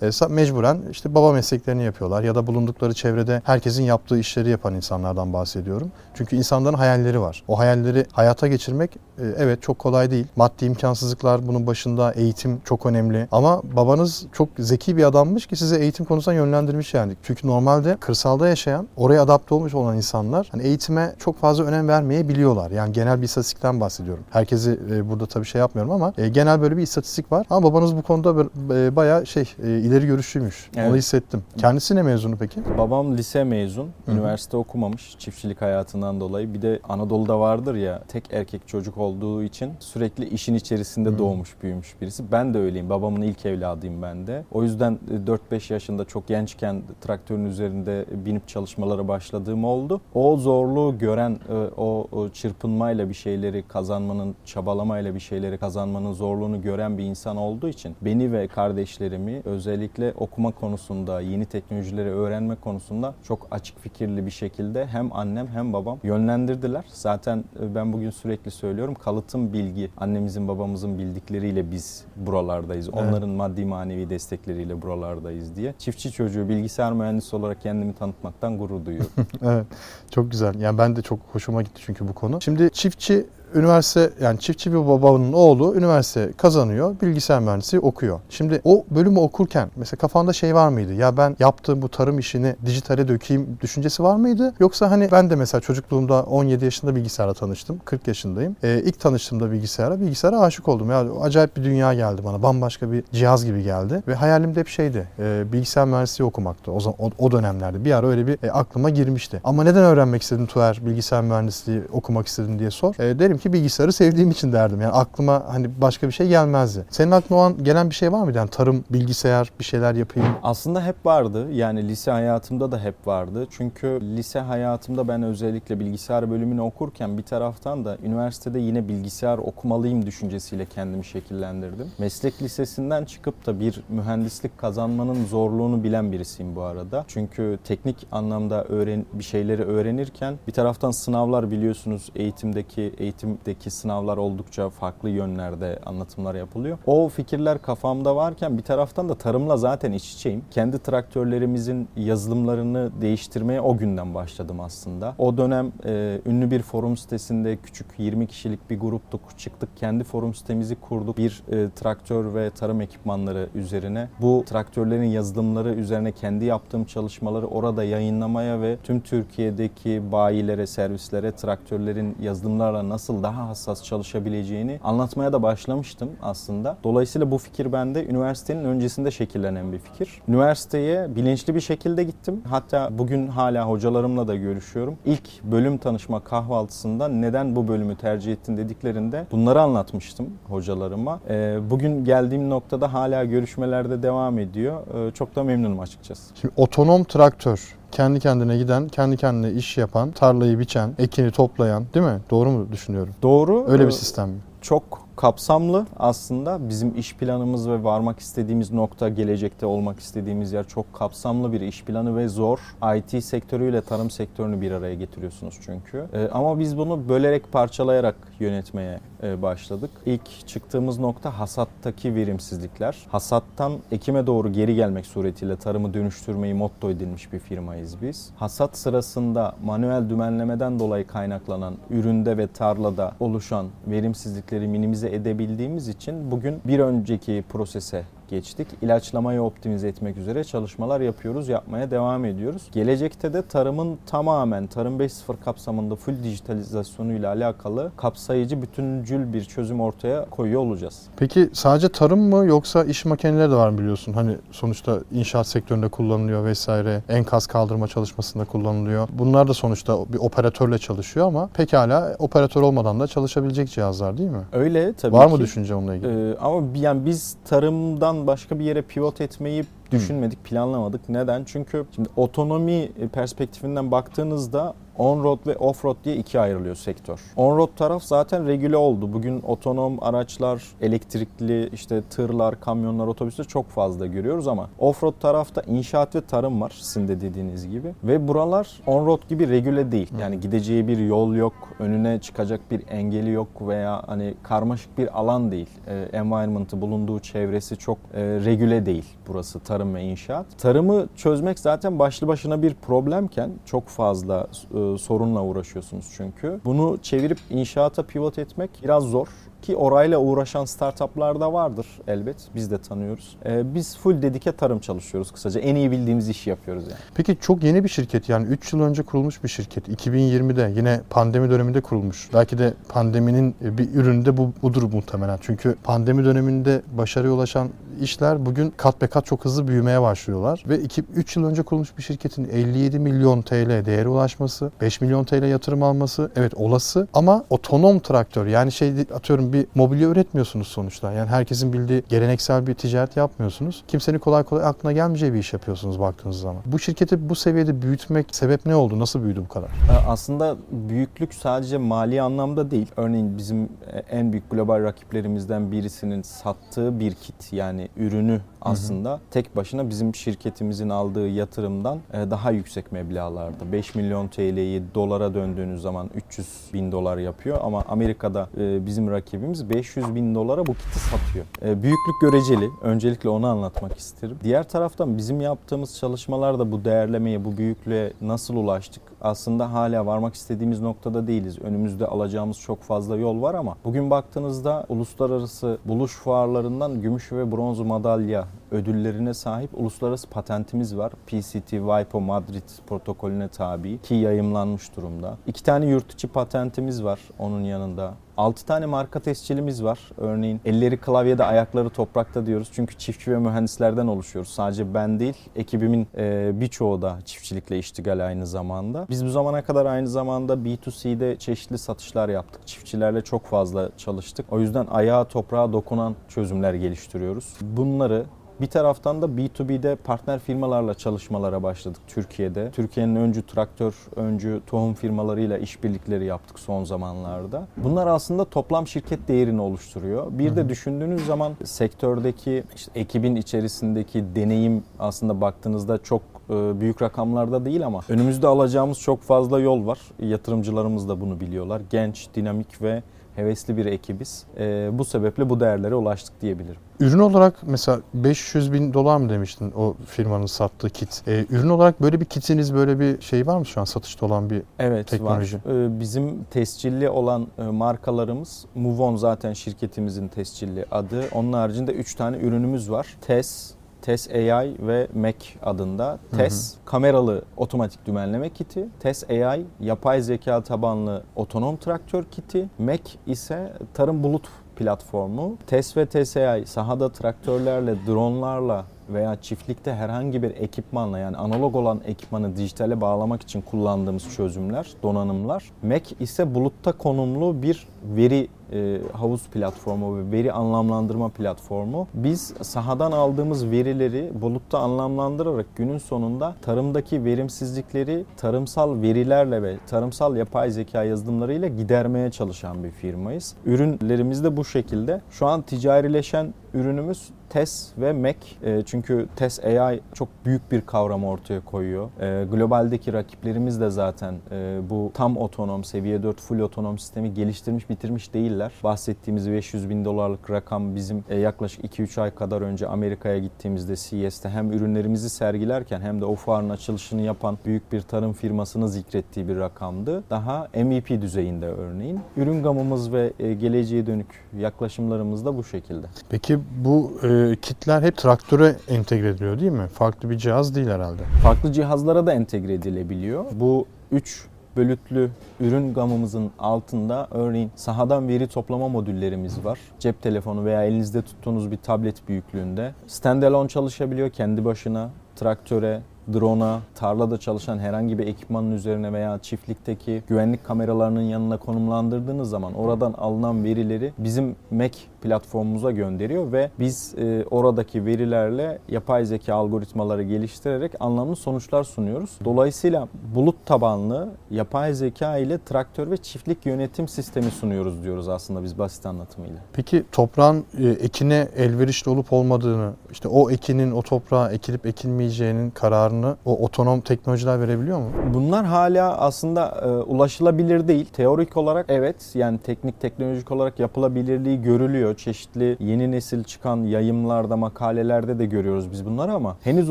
insanlar. 0.02 0.10
Sa- 0.12 0.32
mecburen 0.32 0.78
işte 0.90 1.14
baba 1.14 1.32
mesleklerini 1.32 1.84
yapıyorlar 1.84 2.22
ya 2.22 2.34
da 2.34 2.46
bulundukları 2.46 2.94
çevrede 2.94 3.42
herkesin 3.44 3.82
yaptığı 3.82 4.18
işleri 4.18 4.50
yapan 4.50 4.74
insanlardan 4.74 5.32
bahsediyorum. 5.32 5.92
Çünkü 6.14 6.36
insanların 6.36 6.74
hayalleri 6.76 7.20
var. 7.20 7.42
O 7.48 7.58
hayalleri 7.58 8.06
hayata 8.12 8.46
geçirmek 8.46 8.96
e, 9.18 9.22
evet 9.38 9.62
çok 9.62 9.78
kolay 9.78 10.10
değil. 10.10 10.26
Maddi 10.36 10.64
imkansızlıklar 10.64 11.46
bunun 11.48 11.66
başında 11.66 12.12
eğitim 12.12 12.60
çok 12.64 12.86
önemli. 12.86 13.28
Ama 13.32 13.62
babanız 13.76 14.26
çok 14.32 14.48
zeki 14.58 14.96
bir 14.96 15.04
adammış 15.04 15.46
ki 15.46 15.56
size 15.56 15.76
eğitim 15.78 16.04
konusunda 16.06 16.34
yönlendirmiş 16.36 16.94
yani. 16.94 17.16
Çünkü 17.22 17.46
normalde 17.46 17.96
kırsalda 18.00 18.48
yaşayan, 18.48 18.88
oraya 18.96 19.22
adapte 19.22 19.54
olmuş 19.54 19.74
olan 19.74 19.96
insanlar 19.96 20.48
hani 20.52 20.62
eğitime 20.62 21.14
çok 21.18 21.40
fazla 21.40 21.64
önem 21.64 21.88
vermeyebiliyorlar. 21.88 22.70
Yani 22.70 22.92
genel 22.92 23.18
bir 23.18 23.24
istatistikten 23.24 23.80
bahsediyorum. 23.80 24.24
Herkesi 24.30 24.78
e, 24.92 25.10
burada 25.10 25.26
tabii 25.26 25.44
şey 25.46 25.58
yapmıyorum 25.58 25.92
ama 25.92 26.12
e, 26.18 26.28
genel 26.28 26.60
böyle 26.62 26.76
bir 26.76 26.82
istatistik 26.82 27.32
var. 27.32 27.46
Ama 27.50 27.62
babanız 27.68 27.96
bu 27.96 28.02
konuda 28.02 28.38
bir- 28.38 28.96
bayağı 28.96 29.26
şey 29.26 29.54
ileri 29.86 30.06
görüşlüymüş. 30.06 30.70
Evet. 30.76 30.90
Onu 30.90 30.96
hissettim. 30.96 31.42
Kendisi 31.58 31.96
ne 31.96 32.02
mezunu 32.02 32.36
peki? 32.36 32.60
Babam 32.78 33.16
lise 33.16 33.44
mezun, 33.44 33.90
üniversite 34.08 34.56
okumamış 34.56 35.16
çiftçilik 35.18 35.62
hayatından 35.62 36.20
dolayı. 36.20 36.54
Bir 36.54 36.62
de 36.62 36.80
Anadolu'da 36.88 37.40
vardır 37.40 37.74
ya 37.74 38.02
tek 38.08 38.24
erkek 38.32 38.68
çocuk 38.68 38.98
olduğu 38.98 39.42
için 39.42 39.72
sürekli 39.80 40.28
işin 40.28 40.54
içerisinde 40.54 41.08
Hı. 41.08 41.18
doğmuş 41.18 41.56
büyümüş 41.62 41.94
birisi. 42.00 42.32
Ben 42.32 42.54
de 42.54 42.58
öyleyim. 42.58 42.90
Babamın 42.90 43.22
ilk 43.22 43.46
evladıyım 43.46 44.02
ben 44.02 44.26
de. 44.26 44.44
O 44.52 44.62
yüzden 44.62 44.98
e, 45.10 45.30
4-5 45.54 45.72
yaşında 45.72 46.04
çok 46.04 46.28
gençken 46.28 46.82
traktörün 47.00 47.44
üzerinde 47.44 48.04
binip 48.24 48.48
çalışmalara 48.48 49.08
başladığım 49.08 49.64
oldu. 49.64 50.00
O 50.14 50.36
zorluğu 50.36 50.98
gören, 50.98 51.38
e, 51.48 51.54
o, 51.80 52.28
çırpınmayla 52.32 53.08
bir 53.08 53.14
şeyleri 53.14 53.64
kazanmanın, 53.68 54.34
çabalamayla 54.44 55.14
bir 55.14 55.20
şeyleri 55.20 55.58
kazanmanın 55.58 56.12
zorluğunu 56.12 56.62
gören 56.62 56.98
bir 56.98 57.04
insan 57.04 57.36
olduğu 57.36 57.68
için 57.68 57.96
beni 58.02 58.32
ve 58.32 58.48
kardeşlerimi 58.48 59.42
özellikle 59.76 60.12
okuma 60.16 60.50
konusunda, 60.50 61.20
yeni 61.20 61.46
teknolojileri 61.46 62.10
öğrenme 62.10 62.54
konusunda 62.54 63.14
çok 63.22 63.48
açık 63.50 63.78
fikirli 63.80 64.26
bir 64.26 64.30
şekilde 64.30 64.86
hem 64.86 65.12
annem 65.12 65.46
hem 65.46 65.72
babam 65.72 65.98
yönlendirdiler. 66.02 66.84
Zaten 66.88 67.44
e, 67.60 67.74
ben 67.74 67.92
bugün 67.92 68.10
sürekli 68.10 68.50
söylüyorum 68.50 68.94
kalıtım 68.94 69.52
bilgi 69.52 69.90
annemizin 69.96 70.48
babamızın 70.48 70.98
bildikleriyle 70.98 71.70
biz 71.70 72.04
buralardayız. 72.16 72.88
Evet. 72.88 72.98
Onların 72.98 73.28
maddi 73.28 73.64
manevi 73.64 74.10
destekleriyle 74.10 74.82
buralardayız 74.82 75.56
diye. 75.56 75.74
Çiftçi 75.78 76.12
çocuğu 76.12 76.48
bilgisayar 76.48 76.92
mühendisi 76.92 77.36
olarak 77.36 77.60
kendimi 77.62 77.94
tanıtmaktan 77.94 78.58
gurur 78.58 78.84
duyuyorum. 78.84 79.12
Evet. 79.42 79.66
Çok 80.10 80.30
güzel. 80.30 80.60
Yani 80.60 80.78
ben 80.78 80.96
de 80.96 81.02
çok 81.02 81.18
hoşuma 81.32 81.62
gitti 81.62 81.82
çünkü 81.84 82.08
bu 82.08 82.12
konu. 82.12 82.40
Şimdi 82.40 82.70
çiftçi 82.70 83.26
üniversite 83.56 84.10
yani 84.20 84.38
çiftçi 84.38 84.72
bir 84.72 84.78
babanın 84.78 85.32
oğlu 85.32 85.74
üniversite 85.76 86.32
kazanıyor, 86.36 87.00
bilgisayar 87.02 87.40
mühendisi 87.40 87.80
okuyor. 87.80 88.20
Şimdi 88.30 88.60
o 88.64 88.84
bölümü 88.90 89.18
okurken 89.18 89.70
mesela 89.76 89.98
kafanda 89.98 90.32
şey 90.32 90.54
var 90.54 90.68
mıydı? 90.68 90.94
Ya 90.94 91.16
ben 91.16 91.36
yaptığım 91.38 91.82
bu 91.82 91.88
tarım 91.88 92.18
işini 92.18 92.56
dijitale 92.66 93.08
dökeyim 93.08 93.58
düşüncesi 93.60 94.02
var 94.02 94.16
mıydı? 94.16 94.54
Yoksa 94.60 94.90
hani 94.90 95.08
ben 95.12 95.30
de 95.30 95.36
mesela 95.36 95.60
çocukluğumda 95.60 96.22
17 96.22 96.64
yaşında 96.64 96.96
bilgisayarla 96.96 97.34
tanıştım. 97.34 97.80
40 97.84 98.08
yaşındayım. 98.08 98.56
Ee, 98.62 98.82
ilk 98.84 99.00
tanıştığımda 99.00 99.50
bilgisayara, 99.50 100.00
bilgisayara 100.00 100.40
aşık 100.40 100.68
oldum. 100.68 100.90
Ya 100.90 101.04
acayip 101.20 101.56
bir 101.56 101.64
dünya 101.64 101.94
geldi 101.94 102.22
bana. 102.24 102.42
Bambaşka 102.42 102.92
bir 102.92 103.04
cihaz 103.12 103.44
gibi 103.44 103.62
geldi. 103.62 104.02
Ve 104.08 104.14
hayalim 104.14 104.54
de 104.54 104.60
hep 104.60 104.68
şeydi. 104.68 105.08
e, 105.18 105.52
bilgisayar 105.52 105.86
mühendisliği 105.86 106.28
okumaktı. 106.28 106.72
O, 106.72 106.80
zaman, 106.80 106.96
o, 106.98 107.10
o 107.18 107.30
dönemlerde. 107.30 107.84
Bir 107.84 107.92
ara 107.92 108.06
öyle 108.06 108.26
bir 108.26 108.38
e, 108.42 108.50
aklıma 108.50 108.90
girmişti. 108.90 109.40
Ama 109.44 109.64
neden 109.64 109.84
öğrenmek 109.84 110.22
istedin 110.22 110.46
Tuğer 110.46 110.78
bilgisayar 110.86 111.22
mühendisliği 111.22 111.82
okumak 111.92 112.26
istedin 112.26 112.58
diye 112.58 112.70
sor. 112.70 112.94
E, 112.98 113.18
derim 113.18 113.38
ki 113.38 113.45
bilgisayarı 113.52 113.92
sevdiğim 113.92 114.30
için 114.30 114.52
derdim. 114.52 114.80
Yani 114.80 114.92
aklıma 114.92 115.42
hani 115.48 115.80
başka 115.80 116.06
bir 116.06 116.12
şey 116.12 116.28
gelmezdi. 116.28 116.84
Senin 116.90 117.10
aklına 117.10 117.38
o 117.38 117.42
an 117.42 117.64
gelen 117.64 117.90
bir 117.90 117.94
şey 117.94 118.12
var 118.12 118.24
mıydı? 118.24 118.38
Yani 118.38 118.50
tarım, 118.50 118.84
bilgisayar, 118.90 119.52
bir 119.58 119.64
şeyler 119.64 119.94
yapayım. 119.94 120.28
Aslında 120.42 120.84
hep 120.84 121.06
vardı. 121.06 121.52
Yani 121.52 121.88
lise 121.88 122.10
hayatımda 122.10 122.72
da 122.72 122.78
hep 122.80 123.06
vardı. 123.06 123.46
Çünkü 123.50 124.00
lise 124.16 124.40
hayatımda 124.40 125.08
ben 125.08 125.22
özellikle 125.22 125.80
bilgisayar 125.80 126.30
bölümünü 126.30 126.60
okurken 126.60 127.18
bir 127.18 127.22
taraftan 127.22 127.84
da 127.84 127.96
üniversitede 128.04 128.58
yine 128.58 128.88
bilgisayar 128.88 129.38
okumalıyım 129.38 130.06
düşüncesiyle 130.06 130.66
kendimi 130.66 131.04
şekillendirdim. 131.04 131.90
Meslek 131.98 132.42
lisesinden 132.42 133.04
çıkıp 133.04 133.46
da 133.46 133.60
bir 133.60 133.82
mühendislik 133.88 134.58
kazanmanın 134.58 135.24
zorluğunu 135.24 135.84
bilen 135.84 136.12
birisiyim 136.12 136.56
bu 136.56 136.62
arada. 136.62 137.04
Çünkü 137.08 137.58
teknik 137.64 138.06
anlamda 138.12 138.64
öğren 138.64 139.06
bir 139.12 139.24
şeyleri 139.24 139.62
öğrenirken 139.62 140.34
bir 140.46 140.52
taraftan 140.52 140.90
sınavlar 140.90 141.50
biliyorsunuz 141.50 142.10
eğitimdeki 142.14 142.92
eğitim 142.98 143.25
eğitimdeki 143.26 143.70
sınavlar 143.70 144.16
oldukça 144.16 144.70
farklı 144.70 145.10
yönlerde 145.10 145.78
anlatımlar 145.86 146.34
yapılıyor. 146.34 146.78
O 146.86 147.08
fikirler 147.08 147.62
kafamda 147.62 148.16
varken 148.16 148.58
bir 148.58 148.62
taraftan 148.62 149.08
da 149.08 149.14
tarımla 149.14 149.56
zaten 149.56 149.92
iç 149.92 150.12
içeyim. 150.12 150.44
Kendi 150.50 150.78
traktörlerimizin 150.78 151.88
yazılımlarını 151.96 152.90
değiştirmeye 153.00 153.60
o 153.60 153.76
günden 153.76 154.14
başladım 154.14 154.60
aslında. 154.60 155.14
O 155.18 155.36
dönem 155.36 155.72
e, 155.84 156.20
ünlü 156.26 156.50
bir 156.50 156.62
forum 156.62 156.96
sitesinde 156.96 157.56
küçük 157.56 157.86
20 157.98 158.26
kişilik 158.26 158.70
bir 158.70 158.80
gruptuk. 158.80 159.20
Çıktık 159.38 159.76
kendi 159.76 160.04
forum 160.04 160.34
sitemizi 160.34 160.76
kurduk. 160.80 161.18
Bir 161.18 161.42
e, 161.52 161.70
traktör 161.70 162.34
ve 162.34 162.50
tarım 162.50 162.80
ekipmanları 162.80 163.48
üzerine. 163.54 164.08
Bu 164.20 164.44
traktörlerin 164.46 165.08
yazılımları 165.08 165.74
üzerine 165.74 166.12
kendi 166.12 166.44
yaptığım 166.44 166.84
çalışmaları 166.84 167.46
orada 167.46 167.84
yayınlamaya 167.84 168.60
ve 168.60 168.76
tüm 168.84 169.00
Türkiye'deki 169.00 170.12
bayilere, 170.12 170.66
servislere 170.66 171.32
traktörlerin 171.32 172.16
yazılımlarla 172.20 172.88
nasıl 172.88 173.15
daha 173.22 173.48
hassas 173.48 173.84
çalışabileceğini 173.84 174.80
anlatmaya 174.84 175.32
da 175.32 175.42
başlamıştım 175.42 176.10
aslında. 176.22 176.76
Dolayısıyla 176.84 177.30
bu 177.30 177.38
fikir 177.38 177.72
bende 177.72 178.06
üniversitenin 178.06 178.64
öncesinde 178.64 179.10
şekillenen 179.10 179.72
bir 179.72 179.78
fikir. 179.78 180.22
Üniversiteye 180.28 181.16
bilinçli 181.16 181.54
bir 181.54 181.60
şekilde 181.60 182.04
gittim. 182.04 182.42
Hatta 182.48 182.88
bugün 182.98 183.26
hala 183.26 183.68
hocalarımla 183.68 184.28
da 184.28 184.34
görüşüyorum. 184.34 184.98
İlk 185.04 185.42
bölüm 185.44 185.78
tanışma 185.78 186.20
kahvaltısında 186.20 187.08
neden 187.08 187.56
bu 187.56 187.68
bölümü 187.68 187.96
tercih 187.96 188.32
ettin 188.32 188.56
dediklerinde 188.56 189.26
bunları 189.32 189.60
anlatmıştım 189.60 190.30
hocalarıma. 190.48 191.20
Ee, 191.28 191.58
bugün 191.70 192.04
geldiğim 192.04 192.50
noktada 192.50 192.92
hala 192.92 193.24
görüşmelerde 193.24 194.02
devam 194.02 194.38
ediyor. 194.38 195.08
Ee, 195.08 195.10
çok 195.10 195.36
da 195.36 195.42
memnunum 195.42 195.80
açıkçası. 195.80 196.34
Şimdi 196.40 196.54
otonom 196.56 197.04
traktör 197.04 197.76
kendi 197.96 198.20
kendine 198.20 198.58
giden, 198.58 198.88
kendi 198.88 199.16
kendine 199.16 199.52
iş 199.52 199.76
yapan, 199.78 200.10
tarlayı 200.10 200.58
biçen, 200.58 200.94
ekini 200.98 201.30
toplayan 201.30 201.84
değil 201.94 202.06
mi? 202.06 202.18
Doğru 202.30 202.50
mu 202.50 202.66
düşünüyorum? 202.72 203.14
Doğru. 203.22 203.64
Öyle 203.68 203.82
bir 203.82 203.88
Ee, 203.88 203.92
sistem 203.92 204.28
mi? 204.28 204.36
çok 204.60 205.05
kapsamlı 205.16 205.86
aslında. 205.96 206.68
Bizim 206.68 206.98
iş 206.98 207.16
planımız 207.16 207.68
ve 207.68 207.84
varmak 207.84 208.18
istediğimiz 208.18 208.72
nokta, 208.72 209.08
gelecekte 209.08 209.66
olmak 209.66 210.00
istediğimiz 210.00 210.52
yer 210.52 210.68
çok 210.68 210.94
kapsamlı 210.94 211.52
bir 211.52 211.60
iş 211.60 211.84
planı 211.84 212.16
ve 212.16 212.28
zor. 212.28 212.58
IT 212.96 213.24
sektörüyle 213.24 213.80
tarım 213.80 214.10
sektörünü 214.10 214.60
bir 214.60 214.70
araya 214.70 214.94
getiriyorsunuz 214.94 215.58
çünkü. 215.64 216.06
Ee, 216.12 216.28
ama 216.32 216.58
biz 216.58 216.78
bunu 216.78 217.08
bölerek, 217.08 217.52
parçalayarak 217.52 218.16
yönetmeye 218.40 219.00
e, 219.22 219.42
başladık. 219.42 219.90
İlk 220.06 220.46
çıktığımız 220.46 220.98
nokta 220.98 221.38
hasattaki 221.38 222.14
verimsizlikler. 222.14 222.96
Hasattan 223.10 223.72
ekime 223.92 224.26
doğru 224.26 224.52
geri 224.52 224.74
gelmek 224.74 225.06
suretiyle 225.06 225.56
tarımı 225.56 225.94
dönüştürmeyi 225.94 226.54
motto 226.54 226.90
edilmiş 226.90 227.32
bir 227.32 227.38
firmayız 227.38 228.02
biz. 228.02 228.30
Hasat 228.36 228.76
sırasında 228.76 229.54
manuel 229.64 230.10
dümenlemeden 230.10 230.78
dolayı 230.78 231.06
kaynaklanan 231.06 231.74
üründe 231.90 232.36
ve 232.36 232.46
tarlada 232.46 233.12
oluşan 233.20 233.66
verimsizlikleri 233.86 234.68
minimize 234.68 235.05
edebildiğimiz 235.08 235.88
için 235.88 236.30
bugün 236.30 236.60
bir 236.64 236.78
önceki 236.78 237.44
prosese 237.48 238.04
geçtik. 238.28 238.68
İlaçlamayı 238.82 239.42
optimize 239.42 239.88
etmek 239.88 240.16
üzere 240.16 240.44
çalışmalar 240.44 241.00
yapıyoruz, 241.00 241.48
yapmaya 241.48 241.90
devam 241.90 242.24
ediyoruz. 242.24 242.62
Gelecekte 242.72 243.32
de 243.32 243.42
tarımın 243.42 243.98
tamamen 244.06 244.66
Tarım 244.66 245.00
5.0 245.00 245.36
kapsamında 245.44 245.96
full 245.96 246.22
dijitalizasyonu 246.24 247.12
ile 247.12 247.28
alakalı 247.28 247.92
kapsayıcı 247.96 248.62
bütüncül 248.62 249.32
bir 249.32 249.44
çözüm 249.44 249.80
ortaya 249.80 250.24
koyuyor 250.24 250.60
olacağız. 250.60 251.02
Peki 251.16 251.50
sadece 251.52 251.88
tarım 251.88 252.20
mı 252.20 252.46
yoksa 252.46 252.84
iş 252.84 253.04
makineleri 253.04 253.50
de 253.50 253.54
var 253.54 253.68
mı 253.70 253.78
biliyorsun? 253.78 254.12
Hani 254.12 254.36
sonuçta 254.50 254.98
inşaat 255.12 255.46
sektöründe 255.46 255.88
kullanılıyor 255.88 256.44
vesaire. 256.44 257.02
Enkaz 257.08 257.46
kaldırma 257.46 257.88
çalışmasında 257.88 258.44
kullanılıyor. 258.44 259.08
Bunlar 259.12 259.48
da 259.48 259.54
sonuçta 259.54 259.98
bir 260.12 260.18
operatörle 260.18 260.78
çalışıyor 260.78 261.26
ama 261.26 261.48
pekala 261.54 262.16
operatör 262.18 262.62
olmadan 262.62 263.00
da 263.00 263.06
çalışabilecek 263.06 263.70
cihazlar 263.70 264.18
değil 264.18 264.30
mi? 264.30 264.42
Öyle 264.52 264.92
tabii 264.92 265.12
var 265.12 265.26
ki. 265.26 265.34
mı 265.34 265.40
düşünce 265.40 265.74
onunla 265.74 265.94
ilgili? 265.94 266.30
Ee, 266.30 266.36
ama 266.40 266.62
yani 266.74 267.06
biz 267.06 267.36
tarımdan 267.44 268.15
başka 268.26 268.58
bir 268.58 268.64
yere 268.64 268.82
pivot 268.82 269.20
etmeyi 269.20 269.64
düşünmedik, 269.90 270.44
planlamadık. 270.44 271.08
Neden? 271.08 271.44
Çünkü 271.44 271.86
şimdi 271.94 272.08
otonomi 272.16 272.92
perspektifinden 273.12 273.90
baktığınızda 273.90 274.74
on-road 274.98 275.46
ve 275.46 275.52
off-road 275.52 275.96
diye 276.04 276.16
ikiye 276.16 276.42
ayrılıyor 276.42 276.74
sektör. 276.74 277.20
On-road 277.36 277.68
taraf 277.76 278.02
zaten 278.02 278.46
regüle 278.46 278.76
oldu. 278.76 279.12
Bugün 279.12 279.40
otonom 279.40 280.02
araçlar, 280.02 280.62
elektrikli 280.80 281.68
işte 281.72 282.02
tırlar, 282.10 282.60
kamyonlar, 282.60 283.06
otobüsler 283.06 283.44
çok 283.44 283.68
fazla 283.68 284.06
görüyoruz 284.06 284.48
ama 284.48 284.68
off-road 284.80 285.14
tarafta 285.20 285.62
inşaat 285.62 286.14
ve 286.14 286.20
tarım 286.20 286.60
var 286.60 286.78
sizin 286.80 287.08
de 287.08 287.20
dediğiniz 287.20 287.68
gibi. 287.68 287.94
Ve 288.04 288.28
buralar 288.28 288.80
on-road 288.86 289.28
gibi 289.28 289.48
regüle 289.48 289.92
değil. 289.92 290.10
Yani 290.20 290.40
gideceği 290.40 290.88
bir 290.88 290.98
yol 290.98 291.34
yok, 291.34 291.54
önüne 291.78 292.20
çıkacak 292.20 292.60
bir 292.70 292.82
engeli 292.88 293.30
yok 293.30 293.48
veya 293.60 294.02
hani 294.06 294.34
karmaşık 294.42 294.98
bir 294.98 295.20
alan 295.20 295.50
değil. 295.50 295.68
Ee, 295.86 296.08
environment'ı, 296.12 296.80
bulunduğu 296.80 297.20
çevresi 297.20 297.76
çok 297.76 297.98
e, 298.14 298.20
regüle 298.22 298.86
değil 298.86 299.04
burası 299.28 299.60
tarım 299.60 299.94
ve 299.94 300.02
inşaat. 300.02 300.46
Tarımı 300.58 301.06
çözmek 301.16 301.58
zaten 301.58 301.98
başlı 301.98 302.28
başına 302.28 302.62
bir 302.62 302.74
problemken 302.74 303.50
çok 303.64 303.88
fazla 303.88 304.46
e, 304.74 304.78
sorunla 304.98 305.42
uğraşıyorsunuz 305.42 306.12
çünkü. 306.16 306.60
Bunu 306.64 306.98
çevirip 307.02 307.38
inşaata 307.50 308.02
pivot 308.02 308.38
etmek 308.38 308.70
biraz 308.82 309.04
zor 309.04 309.28
ki 309.62 309.76
orayla 309.76 310.18
uğraşan 310.18 310.64
startuplar 310.64 311.40
da 311.40 311.52
vardır 311.52 311.86
elbet. 312.08 312.36
Biz 312.54 312.70
de 312.70 312.78
tanıyoruz. 312.78 313.36
Ee, 313.46 313.74
biz 313.74 313.96
full 313.96 314.22
dedike 314.22 314.52
tarım 314.52 314.78
çalışıyoruz 314.78 315.30
kısaca. 315.30 315.60
En 315.60 315.74
iyi 315.74 315.90
bildiğimiz 315.90 316.28
işi 316.28 316.50
yapıyoruz 316.50 316.84
yani. 316.84 317.00
Peki 317.14 317.36
çok 317.40 317.62
yeni 317.62 317.84
bir 317.84 317.88
şirket 317.88 318.28
yani 318.28 318.46
3 318.46 318.72
yıl 318.72 318.80
önce 318.80 319.02
kurulmuş 319.02 319.44
bir 319.44 319.48
şirket. 319.48 319.88
2020'de 319.88 320.72
yine 320.76 321.00
pandemi 321.10 321.50
döneminde 321.50 321.80
kurulmuş. 321.80 322.30
Belki 322.34 322.58
de 322.58 322.74
pandeminin 322.88 323.54
bir 323.60 323.94
ürünü 323.94 324.24
de 324.24 324.36
bu, 324.36 324.52
budur 324.62 324.82
muhtemelen. 324.92 325.38
Çünkü 325.40 325.76
pandemi 325.84 326.24
döneminde 326.24 326.82
başarıya 326.98 327.32
ulaşan 327.32 327.68
işler 328.00 328.46
bugün 328.46 328.70
kat 328.76 329.00
be 329.00 329.06
kat 329.06 329.26
çok 329.26 329.44
hızlı 329.44 329.68
büyümeye 329.68 330.02
başlıyorlar. 330.02 330.64
Ve 330.68 330.78
3 331.16 331.36
yıl 331.36 331.44
önce 331.44 331.62
kurulmuş 331.62 331.98
bir 331.98 332.02
şirketin 332.02 332.48
57 332.48 332.98
milyon 332.98 333.42
TL 333.42 333.86
değere 333.86 334.08
ulaşması, 334.08 334.70
5 334.80 335.00
milyon 335.00 335.24
TL 335.24 335.42
yatırım 335.42 335.82
alması 335.82 336.30
evet 336.36 336.54
olası 336.54 337.08
ama 337.14 337.44
otonom 337.50 337.98
traktör 337.98 338.46
yani 338.46 338.72
şey 338.72 338.92
atıyorum 339.14 339.52
bir 339.52 339.66
mobilya 339.74 340.08
üretmiyorsunuz 340.08 340.68
sonuçta. 340.68 341.12
Yani 341.12 341.28
herkesin 341.28 341.72
bildiği 341.72 342.02
geleneksel 342.08 342.66
bir 342.66 342.74
ticaret 342.74 343.16
yapmıyorsunuz. 343.16 343.84
Kimsenin 343.88 344.18
kolay 344.18 344.42
kolay 344.42 344.64
aklına 344.64 344.92
gelmeyeceği 344.92 345.32
bir 345.32 345.38
iş 345.38 345.52
yapıyorsunuz 345.52 346.00
baktığınız 346.00 346.40
zaman. 346.40 346.62
Bu 346.66 346.78
şirketi 346.78 347.28
bu 347.28 347.34
seviyede 347.34 347.82
büyütmek 347.82 348.36
sebep 348.36 348.66
ne 348.66 348.76
oldu? 348.76 348.98
Nasıl 348.98 349.22
büyüdü 349.22 349.40
bu 349.44 349.48
kadar? 349.48 349.70
Aslında 350.08 350.56
büyüklük 350.70 351.34
sadece 351.34 351.78
mali 351.78 352.22
anlamda 352.22 352.70
değil. 352.70 352.86
Örneğin 352.96 353.38
bizim 353.38 353.68
en 354.10 354.32
büyük 354.32 354.50
global 354.50 354.82
rakiplerimizden 354.82 355.72
birisinin 355.72 356.22
sattığı 356.22 357.00
bir 357.00 357.14
kit 357.14 357.52
yani 357.52 357.88
ürünü 357.96 358.40
aslında 358.70 359.20
tek 359.30 359.56
başına 359.56 359.90
bizim 359.90 360.14
şirketimizin 360.14 360.88
aldığı 360.88 361.28
yatırımdan 361.28 361.98
e, 362.12 362.30
daha 362.30 362.50
yüksek 362.50 362.92
meblağlarda. 362.92 363.72
5 363.72 363.94
milyon 363.94 364.28
TL'yi 364.28 364.82
dolara 364.94 365.34
döndüğünüz 365.34 365.82
zaman 365.82 366.10
300 366.14 366.48
bin 366.72 366.92
dolar 366.92 367.18
yapıyor 367.18 367.58
ama 367.62 367.84
Amerika'da 367.88 368.48
e, 368.58 368.86
bizim 368.86 369.10
rakibimiz 369.10 369.70
500 369.70 370.14
bin 370.14 370.34
dolara 370.34 370.66
bu 370.66 370.74
kiti 370.74 370.98
satıyor. 370.98 371.46
E, 371.62 371.82
Büyüklük 371.82 372.20
göreceli. 372.20 372.70
Öncelikle 372.82 373.28
onu 373.28 373.46
anlatmak 373.46 373.98
isterim. 373.98 374.38
Diğer 374.44 374.68
taraftan 374.68 375.18
bizim 375.18 375.40
yaptığımız 375.40 375.96
çalışmalarda 375.98 376.72
bu 376.72 376.84
değerlemeye, 376.84 377.44
bu 377.44 377.56
büyüklüğe 377.56 378.12
nasıl 378.20 378.56
ulaştık? 378.56 379.02
Aslında 379.20 379.72
hala 379.72 380.06
varmak 380.06 380.34
istediğimiz 380.34 380.80
noktada 380.80 381.26
değiliz. 381.26 381.58
Önümüzde 381.58 382.06
alacağımız 382.06 382.58
çok 382.58 382.82
fazla 382.82 383.16
yol 383.16 383.42
var 383.42 383.54
ama 383.54 383.76
bugün 383.84 384.10
baktığınızda 384.10 384.86
uluslararası 384.88 385.78
buluş 385.84 386.16
fuarlarından 386.16 387.00
gümüş 387.00 387.32
ve 387.32 387.52
bronz 387.52 387.80
madalya 387.80 388.44
ödüllerine 388.70 389.34
sahip 389.34 389.70
uluslararası 389.74 390.30
patentimiz 390.30 390.96
var. 390.96 391.12
PCT 391.26 391.70
WIPO 391.70 392.20
Madrid 392.20 392.68
protokolüne 392.86 393.48
tabi 393.48 393.98
ki 393.98 394.14
yayımlanmış 394.14 394.96
durumda. 394.96 395.36
İki 395.46 395.62
tane 395.62 395.86
yurt 395.86 396.12
içi 396.12 396.28
patentimiz 396.28 397.04
var 397.04 397.20
onun 397.38 397.60
yanında. 397.60 398.14
6 398.36 398.66
tane 398.66 398.86
marka 398.86 399.20
tescilimiz 399.20 399.84
var. 399.84 399.98
Örneğin 400.16 400.60
elleri 400.64 400.96
klavyede 400.96 401.44
ayakları 401.44 401.90
toprakta 401.90 402.46
diyoruz. 402.46 402.70
Çünkü 402.72 402.98
çiftçi 402.98 403.32
ve 403.32 403.38
mühendislerden 403.38 404.06
oluşuyoruz. 404.06 404.50
Sadece 404.50 404.94
ben 404.94 405.20
değil 405.20 405.36
ekibimin 405.56 406.08
e, 406.16 406.50
birçoğu 406.60 407.02
da 407.02 407.18
çiftçilikle 407.24 407.78
iştigal 407.78 408.26
aynı 408.26 408.46
zamanda. 408.46 409.06
Biz 409.10 409.24
bu 409.24 409.28
zamana 409.28 409.62
kadar 409.62 409.86
aynı 409.86 410.08
zamanda 410.08 410.54
B2C'de 410.54 411.38
çeşitli 411.38 411.78
satışlar 411.78 412.28
yaptık. 412.28 412.66
Çiftçilerle 412.66 413.22
çok 413.22 413.46
fazla 413.46 413.90
çalıştık. 413.96 414.46
O 414.50 414.60
yüzden 414.60 414.86
ayağa 414.86 415.24
toprağa 415.24 415.72
dokunan 415.72 416.16
çözümler 416.28 416.74
geliştiriyoruz. 416.74 417.54
Bunları 417.60 418.24
bir 418.60 418.66
taraftan 418.66 419.22
da 419.22 419.26
B2B'de 419.26 419.96
partner 419.96 420.38
firmalarla 420.38 420.94
çalışmalara 420.94 421.62
başladık 421.62 422.00
Türkiye'de. 422.06 422.70
Türkiye'nin 422.70 423.16
öncü 423.16 423.46
traktör, 423.46 423.94
öncü 424.16 424.60
tohum 424.66 424.94
firmalarıyla 424.94 425.58
işbirlikleri 425.58 426.24
yaptık 426.24 426.58
son 426.58 426.84
zamanlarda. 426.84 427.66
Bunlar 427.76 428.06
aslında 428.06 428.44
toplam 428.44 428.86
şirket 428.86 429.28
değerini 429.28 429.60
oluşturuyor. 429.60 430.26
Bir 430.30 430.56
de 430.56 430.68
düşündüğünüz 430.68 431.26
zaman 431.26 431.52
sektördeki 431.64 432.64
işte 432.76 432.92
ekibin 432.94 433.36
içerisindeki 433.36 434.24
deneyim 434.34 434.84
aslında 434.98 435.40
baktığınızda 435.40 435.98
çok 436.02 436.22
e, 436.50 436.80
büyük 436.80 437.02
rakamlarda 437.02 437.64
değil 437.64 437.86
ama 437.86 438.00
önümüzde 438.08 438.46
alacağımız 438.46 439.00
çok 439.00 439.22
fazla 439.22 439.60
yol 439.60 439.86
var. 439.86 439.98
Yatırımcılarımız 440.18 441.08
da 441.08 441.20
bunu 441.20 441.40
biliyorlar. 441.40 441.82
Genç, 441.90 442.28
dinamik 442.34 442.82
ve 442.82 443.02
hevesli 443.36 443.76
bir 443.76 443.86
ekibiz. 443.86 444.44
E, 444.58 444.88
bu 444.92 445.04
sebeple 445.04 445.50
bu 445.50 445.60
değerlere 445.60 445.94
ulaştık 445.94 446.40
diyebilirim. 446.40 446.80
Ürün 447.00 447.18
olarak 447.18 447.54
mesela 447.62 448.00
500 448.14 448.72
bin 448.72 448.94
dolar 448.94 449.16
mı 449.16 449.28
demiştin 449.28 449.72
o 449.76 449.94
firmanın 450.06 450.46
sattığı 450.46 450.90
kit? 450.90 451.22
Ee, 451.28 451.46
ürün 451.50 451.68
olarak 451.68 452.02
böyle 452.02 452.20
bir 452.20 452.24
kitiniz, 452.24 452.74
böyle 452.74 453.00
bir 453.00 453.20
şey 453.20 453.46
var 453.46 453.58
mı 453.58 453.66
şu 453.66 453.80
an 453.80 453.84
satışta 453.84 454.26
olan 454.26 454.50
bir 454.50 454.62
Evet 454.78 455.06
teknoloji? 455.08 455.56
var. 455.64 455.86
Ee, 455.86 456.00
bizim 456.00 456.44
tescilli 456.44 457.10
olan 457.10 457.46
e, 457.58 457.62
markalarımız 457.62 458.64
Muvon 458.74 459.16
zaten 459.16 459.52
şirketimizin 459.52 460.28
tescilli 460.28 460.84
adı. 460.90 461.24
Onun 461.32 461.52
haricinde 461.52 461.92
3 461.92 462.14
tane 462.14 462.36
ürünümüz 462.36 462.90
var. 462.90 463.16
TES, 463.20 463.70
TES 464.06 464.30
AI 464.30 464.76
ve 464.80 465.08
Mac 465.14 465.36
adında. 465.62 466.18
TES 466.36 466.74
kameralı 466.84 467.42
otomatik 467.56 468.06
dümenleme 468.06 468.50
kiti. 468.50 468.88
TES 469.00 469.30
AI 469.30 469.64
yapay 469.80 470.22
zeka 470.22 470.62
tabanlı 470.62 471.22
otonom 471.36 471.76
traktör 471.76 472.24
kiti. 472.24 472.68
Mac 472.78 473.02
ise 473.26 473.72
tarım 473.94 474.22
bulut 474.22 474.48
platformu. 474.76 475.56
TES 475.66 475.96
ve 475.96 476.06
TES 476.06 476.36
AI 476.36 476.66
sahada 476.66 477.12
traktörlerle, 477.12 477.96
dronlarla 478.06 478.84
veya 479.08 479.40
çiftlikte 479.40 479.94
herhangi 479.94 480.42
bir 480.42 480.50
ekipmanla 480.50 481.18
yani 481.18 481.36
analog 481.36 481.76
olan 481.76 482.00
ekipmanı 482.06 482.56
dijitale 482.56 483.00
bağlamak 483.00 483.42
için 483.42 483.60
kullandığımız 483.60 484.34
çözümler, 484.36 484.92
donanımlar. 485.02 485.64
Mac 485.82 486.14
ise 486.20 486.54
bulutta 486.54 486.92
konumlu 486.92 487.62
bir 487.62 487.88
veri 488.04 488.48
e, 488.72 489.00
havuz 489.12 489.48
platformu 489.48 490.18
ve 490.18 490.32
veri 490.32 490.52
anlamlandırma 490.52 491.28
platformu. 491.28 492.08
Biz 492.14 492.54
sahadan 492.62 493.12
aldığımız 493.12 493.70
verileri 493.70 494.30
bulutta 494.40 494.78
anlamlandırarak 494.78 495.66
günün 495.76 495.98
sonunda 495.98 496.54
tarımdaki 496.62 497.24
verimsizlikleri 497.24 498.24
tarımsal 498.36 499.02
verilerle 499.02 499.62
ve 499.62 499.76
tarımsal 499.86 500.36
yapay 500.36 500.70
zeka 500.70 501.04
yazılımlarıyla 501.04 501.68
gidermeye 501.68 502.30
çalışan 502.30 502.84
bir 502.84 502.90
firmayız. 502.90 503.54
Ürünlerimiz 503.64 504.44
de 504.44 504.56
bu 504.56 504.64
şekilde. 504.64 505.20
Şu 505.30 505.46
an 505.46 505.62
ticarileşen 505.62 506.54
ürünümüz 506.74 507.30
TES 507.48 507.88
ve 507.98 508.12
Mac. 508.12 508.38
E, 508.62 508.82
çünkü 508.86 509.26
TES 509.36 509.64
AI 509.64 510.00
çok 510.14 510.28
büyük 510.44 510.72
bir 510.72 510.80
kavram 510.80 511.24
ortaya 511.24 511.60
koyuyor. 511.60 512.08
E, 512.20 512.44
globaldeki 512.44 513.12
rakiplerimiz 513.12 513.80
de 513.80 513.90
zaten 513.90 514.34
e, 514.50 514.78
bu 514.90 515.10
tam 515.14 515.36
otonom, 515.36 515.84
seviye 515.84 516.22
4 516.22 516.40
full 516.40 516.60
otonom 516.60 516.98
sistemi 516.98 517.34
geliştirmiş 517.34 517.90
bitirmiş 517.90 518.34
değiller. 518.56 518.72
Bahsettiğimiz 518.84 519.50
500 519.50 519.90
bin 519.90 520.04
dolarlık 520.04 520.50
rakam 520.50 520.96
bizim 520.96 521.24
e, 521.28 521.36
yaklaşık 521.36 521.84
2-3 521.84 522.20
ay 522.20 522.34
kadar 522.34 522.62
önce 522.62 522.88
Amerika'ya 522.88 523.38
gittiğimizde 523.38 523.96
CES'te 523.96 524.48
hem 524.48 524.72
ürünlerimizi 524.72 525.30
sergilerken 525.30 526.00
hem 526.00 526.20
de 526.20 526.24
o 526.24 526.34
fuarın 526.34 526.68
açılışını 526.68 527.22
yapan 527.22 527.58
büyük 527.64 527.92
bir 527.92 528.00
tarım 528.00 528.32
firmasını 528.32 528.88
zikrettiği 528.88 529.48
bir 529.48 529.56
rakamdı. 529.56 530.24
Daha 530.30 530.68
MVP 530.74 531.22
düzeyinde 531.22 531.66
örneğin. 531.66 532.20
Ürün 532.36 532.62
gamımız 532.62 533.12
ve 533.12 533.32
e, 533.38 533.54
geleceğe 533.54 534.06
dönük 534.06 534.26
yaklaşımlarımız 534.58 535.44
da 535.44 535.56
bu 535.56 535.64
şekilde. 535.64 536.06
Peki 536.30 536.58
bu 536.84 537.12
e, 537.22 537.56
kitler 537.62 538.02
hep 538.02 538.16
traktöre 538.16 538.76
entegre 538.88 539.28
ediliyor 539.28 539.60
değil 539.60 539.72
mi? 539.72 539.86
Farklı 539.86 540.30
bir 540.30 540.38
cihaz 540.38 540.74
değil 540.74 540.88
herhalde. 540.88 541.22
Farklı 541.42 541.72
cihazlara 541.72 542.26
da 542.26 542.32
entegre 542.32 542.74
edilebiliyor. 542.74 543.44
Bu 543.52 543.86
3 544.12 544.48
bölütlü 544.76 545.30
ürün 545.60 545.94
gamımızın 545.94 546.50
altında 546.58 547.28
örneğin 547.30 547.70
sahadan 547.76 548.28
veri 548.28 548.48
toplama 548.48 548.88
modüllerimiz 548.88 549.64
var. 549.64 549.78
Cep 549.98 550.22
telefonu 550.22 550.64
veya 550.64 550.84
elinizde 550.84 551.22
tuttuğunuz 551.22 551.70
bir 551.70 551.76
tablet 551.76 552.28
büyüklüğünde. 552.28 552.94
Standalone 553.06 553.68
çalışabiliyor 553.68 554.30
kendi 554.30 554.64
başına. 554.64 555.10
Traktöre, 555.36 556.02
drone'a, 556.32 556.80
tarlada 556.94 557.38
çalışan 557.38 557.78
herhangi 557.78 558.18
bir 558.18 558.26
ekipmanın 558.26 558.72
üzerine 558.72 559.12
veya 559.12 559.38
çiftlikteki 559.38 560.22
güvenlik 560.28 560.64
kameralarının 560.64 561.22
yanına 561.22 561.56
konumlandırdığınız 561.56 562.50
zaman 562.50 562.74
oradan 562.74 563.12
alınan 563.12 563.64
verileri 563.64 564.12
bizim 564.18 564.56
Mac 564.70 564.98
platformumuza 565.26 565.90
gönderiyor 565.90 566.52
ve 566.52 566.70
biz 566.78 567.14
e, 567.18 567.44
oradaki 567.50 568.06
verilerle 568.06 568.78
yapay 568.88 569.24
zeka 569.24 569.54
algoritmaları 569.54 570.22
geliştirerek 570.22 570.92
anlamlı 571.00 571.36
sonuçlar 571.36 571.84
sunuyoruz. 571.84 572.38
Dolayısıyla 572.44 573.08
bulut 573.34 573.66
tabanlı 573.66 574.28
yapay 574.50 574.94
zeka 574.94 575.36
ile 575.36 575.58
traktör 575.64 576.10
ve 576.10 576.16
çiftlik 576.16 576.66
yönetim 576.66 577.08
sistemi 577.08 577.50
sunuyoruz 577.50 578.02
diyoruz 578.02 578.28
aslında 578.28 578.62
biz 578.62 578.78
basit 578.78 579.06
anlatımıyla. 579.06 579.56
Peki 579.72 580.04
toprağın 580.12 580.64
e, 580.78 580.88
ekine 580.88 581.48
elverişli 581.56 582.10
olup 582.10 582.32
olmadığını, 582.32 582.92
işte 583.12 583.28
o 583.28 583.50
ekinin 583.50 583.90
o 583.92 584.02
toprağa 584.02 584.50
ekilip 584.50 584.86
ekilmeyeceğinin 584.86 585.70
kararını 585.70 586.36
o 586.44 586.64
otonom 586.64 587.00
teknolojiler 587.00 587.60
verebiliyor 587.60 587.98
mu? 587.98 588.10
Bunlar 588.34 588.66
hala 588.66 589.18
aslında 589.18 589.80
e, 589.84 589.88
ulaşılabilir 589.88 590.88
değil. 590.88 591.06
Teorik 591.12 591.56
olarak 591.56 591.86
evet 591.88 592.16
yani 592.34 592.58
teknik 592.58 593.00
teknolojik 593.00 593.50
olarak 593.50 593.78
yapılabilirliği 593.78 594.62
görülüyor. 594.62 595.15
Çeşitli 595.16 595.76
yeni 595.80 596.10
nesil 596.10 596.44
çıkan 596.44 596.76
yayımlarda, 596.76 597.56
makalelerde 597.56 598.38
de 598.38 598.46
görüyoruz 598.46 598.92
biz 598.92 599.06
bunları 599.06 599.32
ama 599.32 599.56
henüz 599.64 599.90